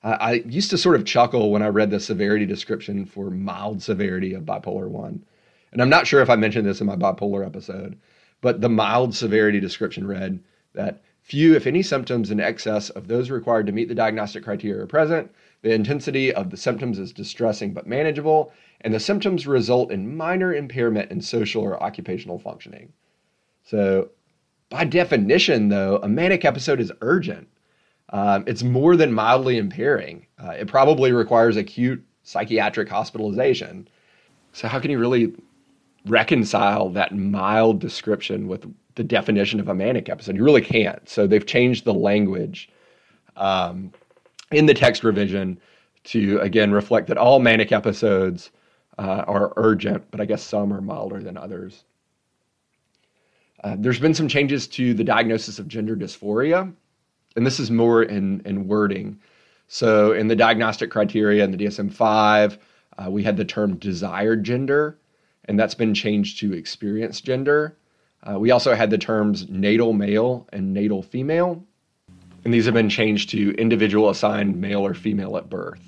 I 0.04 0.44
used 0.46 0.68
to 0.70 0.76
sort 0.76 0.96
of 0.96 1.06
chuckle 1.06 1.50
when 1.50 1.62
I 1.62 1.68
read 1.68 1.90
the 1.90 1.98
severity 1.98 2.44
description 2.44 3.06
for 3.06 3.30
mild 3.30 3.82
severity 3.82 4.34
of 4.34 4.42
bipolar 4.42 4.86
1. 4.86 5.24
And 5.72 5.80
I'm 5.80 5.88
not 5.88 6.06
sure 6.06 6.20
if 6.20 6.28
I 6.28 6.36
mentioned 6.36 6.66
this 6.66 6.82
in 6.82 6.86
my 6.86 6.96
bipolar 6.96 7.44
episode, 7.44 7.98
but 8.42 8.60
the 8.60 8.68
mild 8.68 9.14
severity 9.14 9.60
description 9.60 10.06
read 10.06 10.40
that 10.74 11.02
few, 11.22 11.54
if 11.56 11.66
any, 11.66 11.82
symptoms 11.82 12.30
in 12.30 12.38
excess 12.38 12.90
of 12.90 13.08
those 13.08 13.30
required 13.30 13.64
to 13.66 13.72
meet 13.72 13.88
the 13.88 13.94
diagnostic 13.94 14.44
criteria 14.44 14.82
are 14.82 14.86
present. 14.86 15.34
The 15.64 15.72
intensity 15.72 16.32
of 16.32 16.50
the 16.50 16.56
symptoms 16.56 16.98
is 16.98 17.12
distressing 17.12 17.72
but 17.72 17.86
manageable, 17.86 18.52
and 18.82 18.94
the 18.94 19.00
symptoms 19.00 19.46
result 19.46 19.90
in 19.90 20.16
minor 20.16 20.54
impairment 20.54 21.10
in 21.10 21.20
social 21.20 21.62
or 21.62 21.82
occupational 21.82 22.38
functioning. 22.38 22.92
So, 23.64 24.10
by 24.70 24.84
definition, 24.84 25.68
though, 25.70 25.98
a 26.02 26.08
manic 26.08 26.44
episode 26.44 26.80
is 26.80 26.92
urgent 27.00 27.48
um, 28.10 28.44
it's 28.46 28.62
more 28.62 28.96
than 28.96 29.12
mildly 29.12 29.58
impairing. 29.58 30.26
Uh, 30.38 30.50
it 30.50 30.68
probably 30.68 31.12
requires 31.12 31.56
acute 31.56 32.04
psychiatric 32.22 32.88
hospitalization. 32.88 33.88
So, 34.52 34.68
how 34.68 34.78
can 34.78 34.90
you 34.90 34.98
really 34.98 35.32
reconcile 36.06 36.90
that 36.90 37.16
mild 37.16 37.80
description 37.80 38.46
with 38.46 38.72
the 38.94 39.04
definition 39.04 39.58
of 39.58 39.68
a 39.68 39.74
manic 39.74 40.08
episode? 40.08 40.36
You 40.36 40.44
really 40.44 40.60
can't. 40.60 41.08
So, 41.08 41.26
they've 41.26 41.44
changed 41.44 41.84
the 41.84 41.94
language 41.94 42.68
um, 43.36 43.92
in 44.54 44.66
the 44.66 44.74
text 44.74 45.04
revision 45.04 45.58
to, 46.04 46.38
again, 46.40 46.72
reflect 46.72 47.08
that 47.08 47.18
all 47.18 47.40
manic 47.40 47.72
episodes 47.72 48.50
uh, 48.98 49.24
are 49.26 49.52
urgent, 49.56 50.04
but 50.10 50.20
I 50.20 50.24
guess 50.24 50.42
some 50.42 50.72
are 50.72 50.80
milder 50.80 51.22
than 51.22 51.36
others. 51.36 51.84
Uh, 53.62 53.76
there's 53.78 53.98
been 53.98 54.14
some 54.14 54.28
changes 54.28 54.66
to 54.68 54.92
the 54.94 55.04
diagnosis 55.04 55.58
of 55.58 55.68
gender 55.68 55.96
dysphoria 55.96 56.72
and 57.36 57.46
this 57.46 57.58
is 57.58 57.70
more 57.70 58.02
in, 58.02 58.40
in 58.44 58.68
wording. 58.68 59.18
So 59.68 60.12
in 60.12 60.28
the 60.28 60.36
diagnostic 60.36 60.90
criteria 60.90 61.44
in 61.44 61.50
the 61.50 61.56
DSM 61.56 61.92
5, 61.92 62.58
uh, 62.96 63.10
we 63.10 63.22
had 63.22 63.36
the 63.36 63.44
term 63.44 63.76
desired 63.76 64.44
gender, 64.44 64.98
and 65.46 65.58
that's 65.58 65.74
been 65.74 65.94
changed 65.94 66.38
to 66.40 66.52
experienced 66.52 67.24
gender. 67.24 67.76
Uh, 68.22 68.38
we 68.38 68.50
also 68.50 68.74
had 68.74 68.90
the 68.90 68.98
terms 68.98 69.48
natal 69.48 69.92
male 69.92 70.46
and 70.52 70.72
natal 70.72 71.02
female, 71.02 71.62
and 72.44 72.52
these 72.52 72.64
have 72.66 72.74
been 72.74 72.90
changed 72.90 73.30
to 73.30 73.52
individual 73.54 74.10
assigned 74.10 74.60
male 74.60 74.84
or 74.86 74.94
female 74.94 75.36
at 75.36 75.48
birth. 75.48 75.80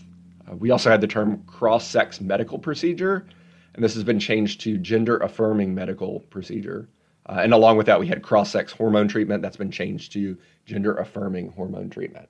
Uh, 0.50 0.56
we 0.56 0.70
also 0.70 0.90
had 0.90 1.00
the 1.00 1.06
term 1.06 1.42
cross 1.46 1.86
sex 1.86 2.20
medical 2.20 2.58
procedure, 2.58 3.26
and 3.74 3.84
this 3.84 3.94
has 3.94 4.04
been 4.04 4.18
changed 4.18 4.60
to 4.62 4.78
gender 4.78 5.18
affirming 5.18 5.74
medical 5.74 6.20
procedure. 6.30 6.88
Uh, 7.26 7.40
and 7.42 7.52
along 7.52 7.76
with 7.76 7.86
that, 7.86 8.00
we 8.00 8.06
had 8.06 8.22
cross 8.22 8.50
sex 8.50 8.72
hormone 8.72 9.08
treatment 9.08 9.42
that's 9.42 9.56
been 9.56 9.70
changed 9.70 10.12
to 10.12 10.36
gender 10.64 10.94
affirming 10.96 11.50
hormone 11.52 11.90
treatment. 11.90 12.28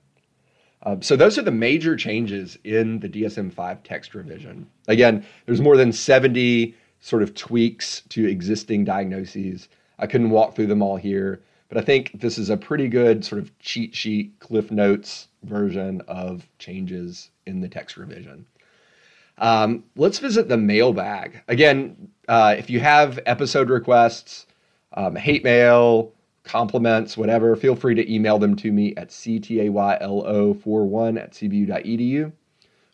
Uh, 0.83 0.97
so 1.01 1.15
those 1.15 1.37
are 1.37 1.43
the 1.43 1.51
major 1.51 1.95
changes 1.95 2.57
in 2.63 2.99
the 2.99 3.09
DSM 3.09 3.51
5 3.51 3.83
text 3.83 4.13
revision. 4.13 4.67
Again, 4.87 5.25
there's 5.45 5.61
more 5.61 5.77
than 5.77 5.91
70 5.91 6.75
sort 6.99 7.23
of 7.23 7.33
tweaks 7.33 8.01
to 8.09 8.27
existing 8.27 8.85
diagnoses. 8.85 9.69
I 9.99 10.07
couldn't 10.07 10.29
walk 10.29 10.55
through 10.55 10.67
them 10.67 10.81
all 10.81 10.97
here, 10.97 11.41
but 11.69 11.77
I 11.77 11.81
think 11.81 12.19
this 12.19 12.37
is 12.37 12.49
a 12.49 12.57
pretty 12.57 12.87
good 12.87 13.25
sort 13.25 13.41
of 13.41 13.57
cheat 13.59 13.95
sheet, 13.95 14.39
Cliff 14.39 14.71
Notes 14.71 15.27
version 15.43 16.01
of 16.07 16.47
changes 16.59 17.29
in 17.45 17.61
the 17.61 17.67
text 17.67 17.97
revision. 17.97 18.45
Um, 19.37 19.83
let's 19.95 20.19
visit 20.19 20.49
the 20.49 20.57
mailbag. 20.57 21.41
Again, 21.47 22.09
uh, 22.27 22.55
if 22.57 22.69
you 22.69 22.79
have 22.79 23.19
episode 23.25 23.69
requests, 23.69 24.47
um, 24.93 25.15
hate 25.15 25.43
mail, 25.43 26.11
compliments, 26.43 27.17
whatever, 27.17 27.55
feel 27.55 27.75
free 27.75 27.95
to 27.95 28.13
email 28.13 28.37
them 28.39 28.55
to 28.55 28.71
me 28.71 28.95
at 28.95 29.09
ctaylo41 29.09 31.21
at 31.21 31.31
cbu.edu 31.33 32.31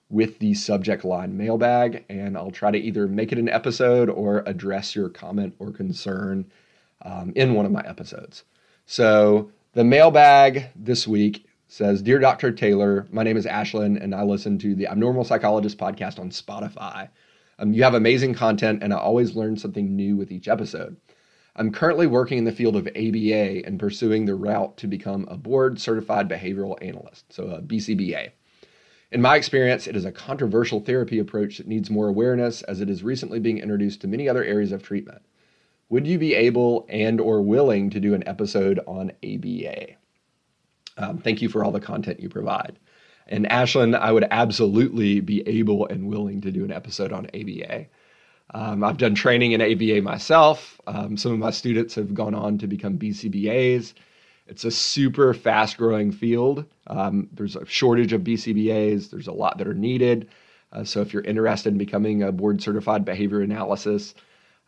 with 0.10 0.40
the 0.40 0.54
subject 0.54 1.06
line 1.06 1.38
mailbag, 1.38 2.04
and 2.10 2.38
I'll 2.38 2.52
try 2.52 2.72
to 2.72 2.78
either 2.78 3.08
make 3.08 3.32
it 3.32 3.40
an 3.40 3.50
episode 3.50 4.10
or 4.10 4.44
address 4.46 4.96
your 4.96 5.10
comment 5.10 5.56
or 5.60 5.72
concern 5.72 6.46
um, 7.02 7.34
in 7.36 7.54
one 7.54 7.66
of 7.66 7.72
my 7.72 7.82
episodes. 7.82 8.44
So 8.86 9.52
the 9.74 9.84
mailbag 9.84 10.70
this 10.76 11.08
week 11.08 11.46
says, 11.68 12.02
Dear 12.02 12.20
Dr. 12.20 12.52
Taylor, 12.52 13.08
my 13.12 13.24
name 13.24 13.38
is 13.38 13.46
Ashlyn, 13.46 14.02
and 14.02 14.14
I 14.14 14.24
listen 14.24 14.60
to 14.60 14.76
the 14.76 14.88
Abnormal 14.88 15.24
Psychologist 15.24 15.78
podcast 15.78 16.20
on 16.20 16.30
Spotify. 16.30 17.10
Um, 17.60 17.74
you 17.74 17.84
have 17.84 17.94
amazing 17.94 18.34
content, 18.34 18.84
and 18.84 18.94
I 18.94 18.98
always 18.98 19.36
learn 19.36 19.58
something 19.58 19.96
new 19.96 20.18
with 20.18 20.32
each 20.32 20.48
episode. 20.48 20.98
I'm 21.56 21.72
currently 21.72 22.08
working 22.08 22.40
in 22.40 22.44
the 22.44 22.52
field 22.52 22.76
of 22.76 22.88
ABA 22.88 23.66
and 23.66 23.80
pursuing 23.80 24.26
the 24.26 24.36
route 24.36 24.76
to 24.78 24.88
become 24.88 25.28
a 25.30 25.38
board 25.38 25.80
certified 25.80 26.28
behavioral 26.28 26.78
analyst, 26.82 27.32
so 27.32 27.46
a 27.46 27.62
BCBA. 27.62 28.32
In 29.12 29.22
my 29.22 29.38
experience, 29.38 29.88
it 29.88 29.96
is 29.96 30.06
a 30.06 30.12
controversial 30.12 30.80
therapy 30.80 31.20
approach 31.20 31.58
that 31.58 31.68
needs 31.68 31.90
more 31.90 32.08
awareness 32.10 32.64
as 32.64 32.82
it 32.82 32.90
is 32.90 33.04
recently 33.04 33.40
being 33.40 33.60
introduced 33.60 34.02
to 34.02 34.08
many 34.08 34.28
other 34.28 34.44
areas 34.44 34.72
of 34.72 34.84
treatment. 34.84 35.22
Would 35.90 36.08
you 36.08 36.18
be 36.18 36.34
able 36.34 36.86
and 36.90 37.20
or 37.22 37.42
willing 37.42 37.90
to 37.92 38.00
do 38.00 38.14
an 38.14 38.28
episode 38.28 38.80
on 38.88 39.12
ABA? 39.24 39.94
Um, 40.98 41.18
thank 41.18 41.42
you 41.42 41.50
for 41.50 41.64
all 41.64 41.72
the 41.72 41.80
content 41.80 42.20
you 42.20 42.30
provide. 42.30 42.80
And 43.28 43.46
Ashlyn, 43.50 43.98
I 43.98 44.12
would 44.12 44.26
absolutely 44.30 45.20
be 45.20 45.48
able 45.48 45.88
and 45.88 46.08
willing 46.08 46.42
to 46.42 46.52
do 46.52 46.64
an 46.66 46.72
episode 46.72 47.12
on 47.12 47.28
ABA. 47.34 47.86
Um, 48.54 48.84
I've 48.84 48.98
done 48.98 49.16
training 49.16 49.54
in 49.54 49.62
ABA 49.62 50.02
myself. 50.02 50.80
Um, 50.86 51.18
some 51.18 51.32
of 51.32 51.40
my 51.40 51.52
students 51.52 51.96
have 51.96 52.14
gone 52.14 52.36
on 52.36 52.58
to 52.60 52.68
become 52.68 53.00
BCBAs. 53.00 53.94
It's 54.48 54.66
a 54.66 54.72
super 54.72 55.34
fast 55.34 55.78
growing 55.78 56.12
field. 56.12 56.66
Um, 56.88 57.30
there's 57.32 57.56
a 57.56 57.66
shortage 57.66 58.14
of 58.14 58.22
BCBAs, 58.22 59.10
there's 59.10 59.28
a 59.28 59.32
lot 59.32 59.58
that 59.58 59.68
are 59.68 59.74
needed. 59.74 60.30
Uh, 60.72 60.84
so 60.84 61.02
if 61.02 61.14
you're 61.14 61.24
interested 61.24 61.70
in 61.70 61.78
becoming 61.78 62.24
a 62.24 62.32
board 62.32 62.62
certified 62.62 63.06
behavior 63.06 63.42
analysis 63.42 64.14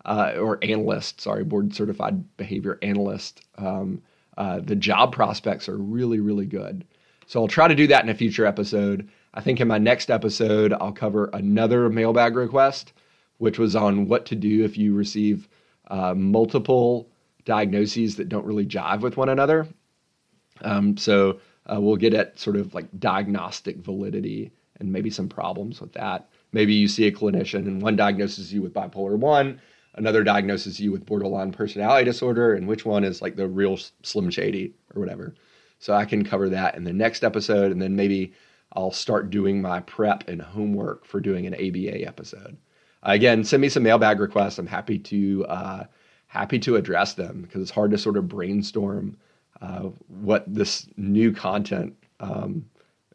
uh, 0.05 0.33
or 0.39 0.59
analyst, 0.63 1.21
sorry, 1.21 1.43
board 1.43 1.73
certified 1.73 2.37
behavior 2.37 2.77
analyst, 2.81 3.41
um, 3.57 4.01
uh, 4.37 4.59
the 4.59 4.75
job 4.75 5.13
prospects 5.13 5.67
are 5.67 5.77
really, 5.77 6.19
really 6.19 6.45
good. 6.45 6.85
So 7.27 7.41
I'll 7.41 7.47
try 7.47 7.67
to 7.67 7.75
do 7.75 7.87
that 7.87 8.03
in 8.03 8.09
a 8.09 8.15
future 8.15 8.45
episode. 8.45 9.09
I 9.33 9.41
think 9.41 9.59
in 9.59 9.67
my 9.67 9.77
next 9.77 10.11
episode, 10.11 10.73
I'll 10.73 10.91
cover 10.91 11.29
another 11.33 11.89
mailbag 11.89 12.35
request, 12.35 12.93
which 13.39 13.57
was 13.57 13.75
on 13.75 14.07
what 14.07 14.25
to 14.27 14.35
do 14.35 14.63
if 14.63 14.77
you 14.77 14.93
receive 14.93 15.47
uh, 15.87 16.13
multiple 16.13 17.09
diagnoses 17.43 18.15
that 18.17 18.29
don't 18.29 18.45
really 18.45 18.65
jive 18.65 19.01
with 19.01 19.17
one 19.17 19.29
another. 19.29 19.67
Um, 20.61 20.97
so 20.97 21.39
uh, 21.71 21.79
we'll 21.81 21.95
get 21.95 22.13
at 22.13 22.39
sort 22.39 22.55
of 22.55 22.73
like 22.73 22.87
diagnostic 22.99 23.77
validity 23.77 24.51
and 24.79 24.91
maybe 24.91 25.09
some 25.09 25.27
problems 25.27 25.81
with 25.81 25.93
that. 25.93 26.29
Maybe 26.51 26.73
you 26.73 26.87
see 26.87 27.07
a 27.07 27.11
clinician 27.11 27.67
and 27.67 27.81
one 27.81 27.95
diagnoses 27.95 28.53
you 28.53 28.61
with 28.61 28.73
bipolar 28.73 29.17
1, 29.17 29.59
another 29.95 30.23
diagnoses 30.23 30.79
you 30.79 30.91
with 30.91 31.05
borderline 31.05 31.51
personality 31.51 32.05
disorder, 32.05 32.53
and 32.53 32.67
which 32.67 32.85
one 32.85 33.03
is 33.03 33.21
like 33.21 33.35
the 33.35 33.47
real 33.47 33.77
slim 34.03 34.29
shady 34.29 34.73
or 34.93 34.99
whatever. 34.99 35.33
So 35.79 35.93
I 35.93 36.05
can 36.05 36.23
cover 36.23 36.49
that 36.49 36.75
in 36.75 36.83
the 36.83 36.93
next 36.93 37.23
episode, 37.23 37.71
and 37.71 37.81
then 37.81 37.95
maybe 37.95 38.33
I'll 38.73 38.91
start 38.91 39.29
doing 39.29 39.61
my 39.61 39.79
prep 39.81 40.27
and 40.27 40.41
homework 40.41 41.05
for 41.05 41.19
doing 41.19 41.45
an 41.45 41.53
ABA 41.53 42.05
episode. 42.07 42.57
again, 43.03 43.43
send 43.43 43.61
me 43.61 43.69
some 43.69 43.83
mailbag 43.83 44.19
requests. 44.19 44.57
I'm 44.57 44.67
happy 44.67 44.97
to 44.99 45.45
uh, 45.45 45.83
happy 46.27 46.59
to 46.59 46.75
address 46.75 47.13
them 47.13 47.41
because 47.41 47.61
it's 47.61 47.71
hard 47.71 47.91
to 47.91 47.97
sort 47.97 48.17
of 48.17 48.27
brainstorm 48.27 49.17
uh, 49.61 49.89
what 50.07 50.43
this 50.47 50.87
new 50.97 51.31
content. 51.31 51.95
Um, 52.19 52.65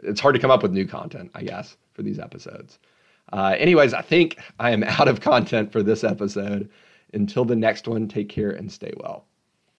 it's 0.02 0.20
hard 0.20 0.34
to 0.34 0.40
come 0.40 0.50
up 0.50 0.62
with 0.62 0.72
new 0.72 0.86
content, 0.86 1.30
I 1.34 1.42
guess, 1.42 1.76
for 1.92 2.02
these 2.02 2.18
episodes. 2.18 2.78
Uh, 3.32 3.54
anyways, 3.58 3.94
I 3.94 4.02
think 4.02 4.38
I 4.58 4.70
am 4.70 4.82
out 4.84 5.08
of 5.08 5.20
content 5.20 5.72
for 5.72 5.82
this 5.82 6.04
episode. 6.04 6.70
Until 7.12 7.44
the 7.44 7.56
next 7.56 7.88
one, 7.88 8.06
take 8.08 8.28
care 8.28 8.50
and 8.50 8.70
stay 8.70 8.92
well. 8.98 9.26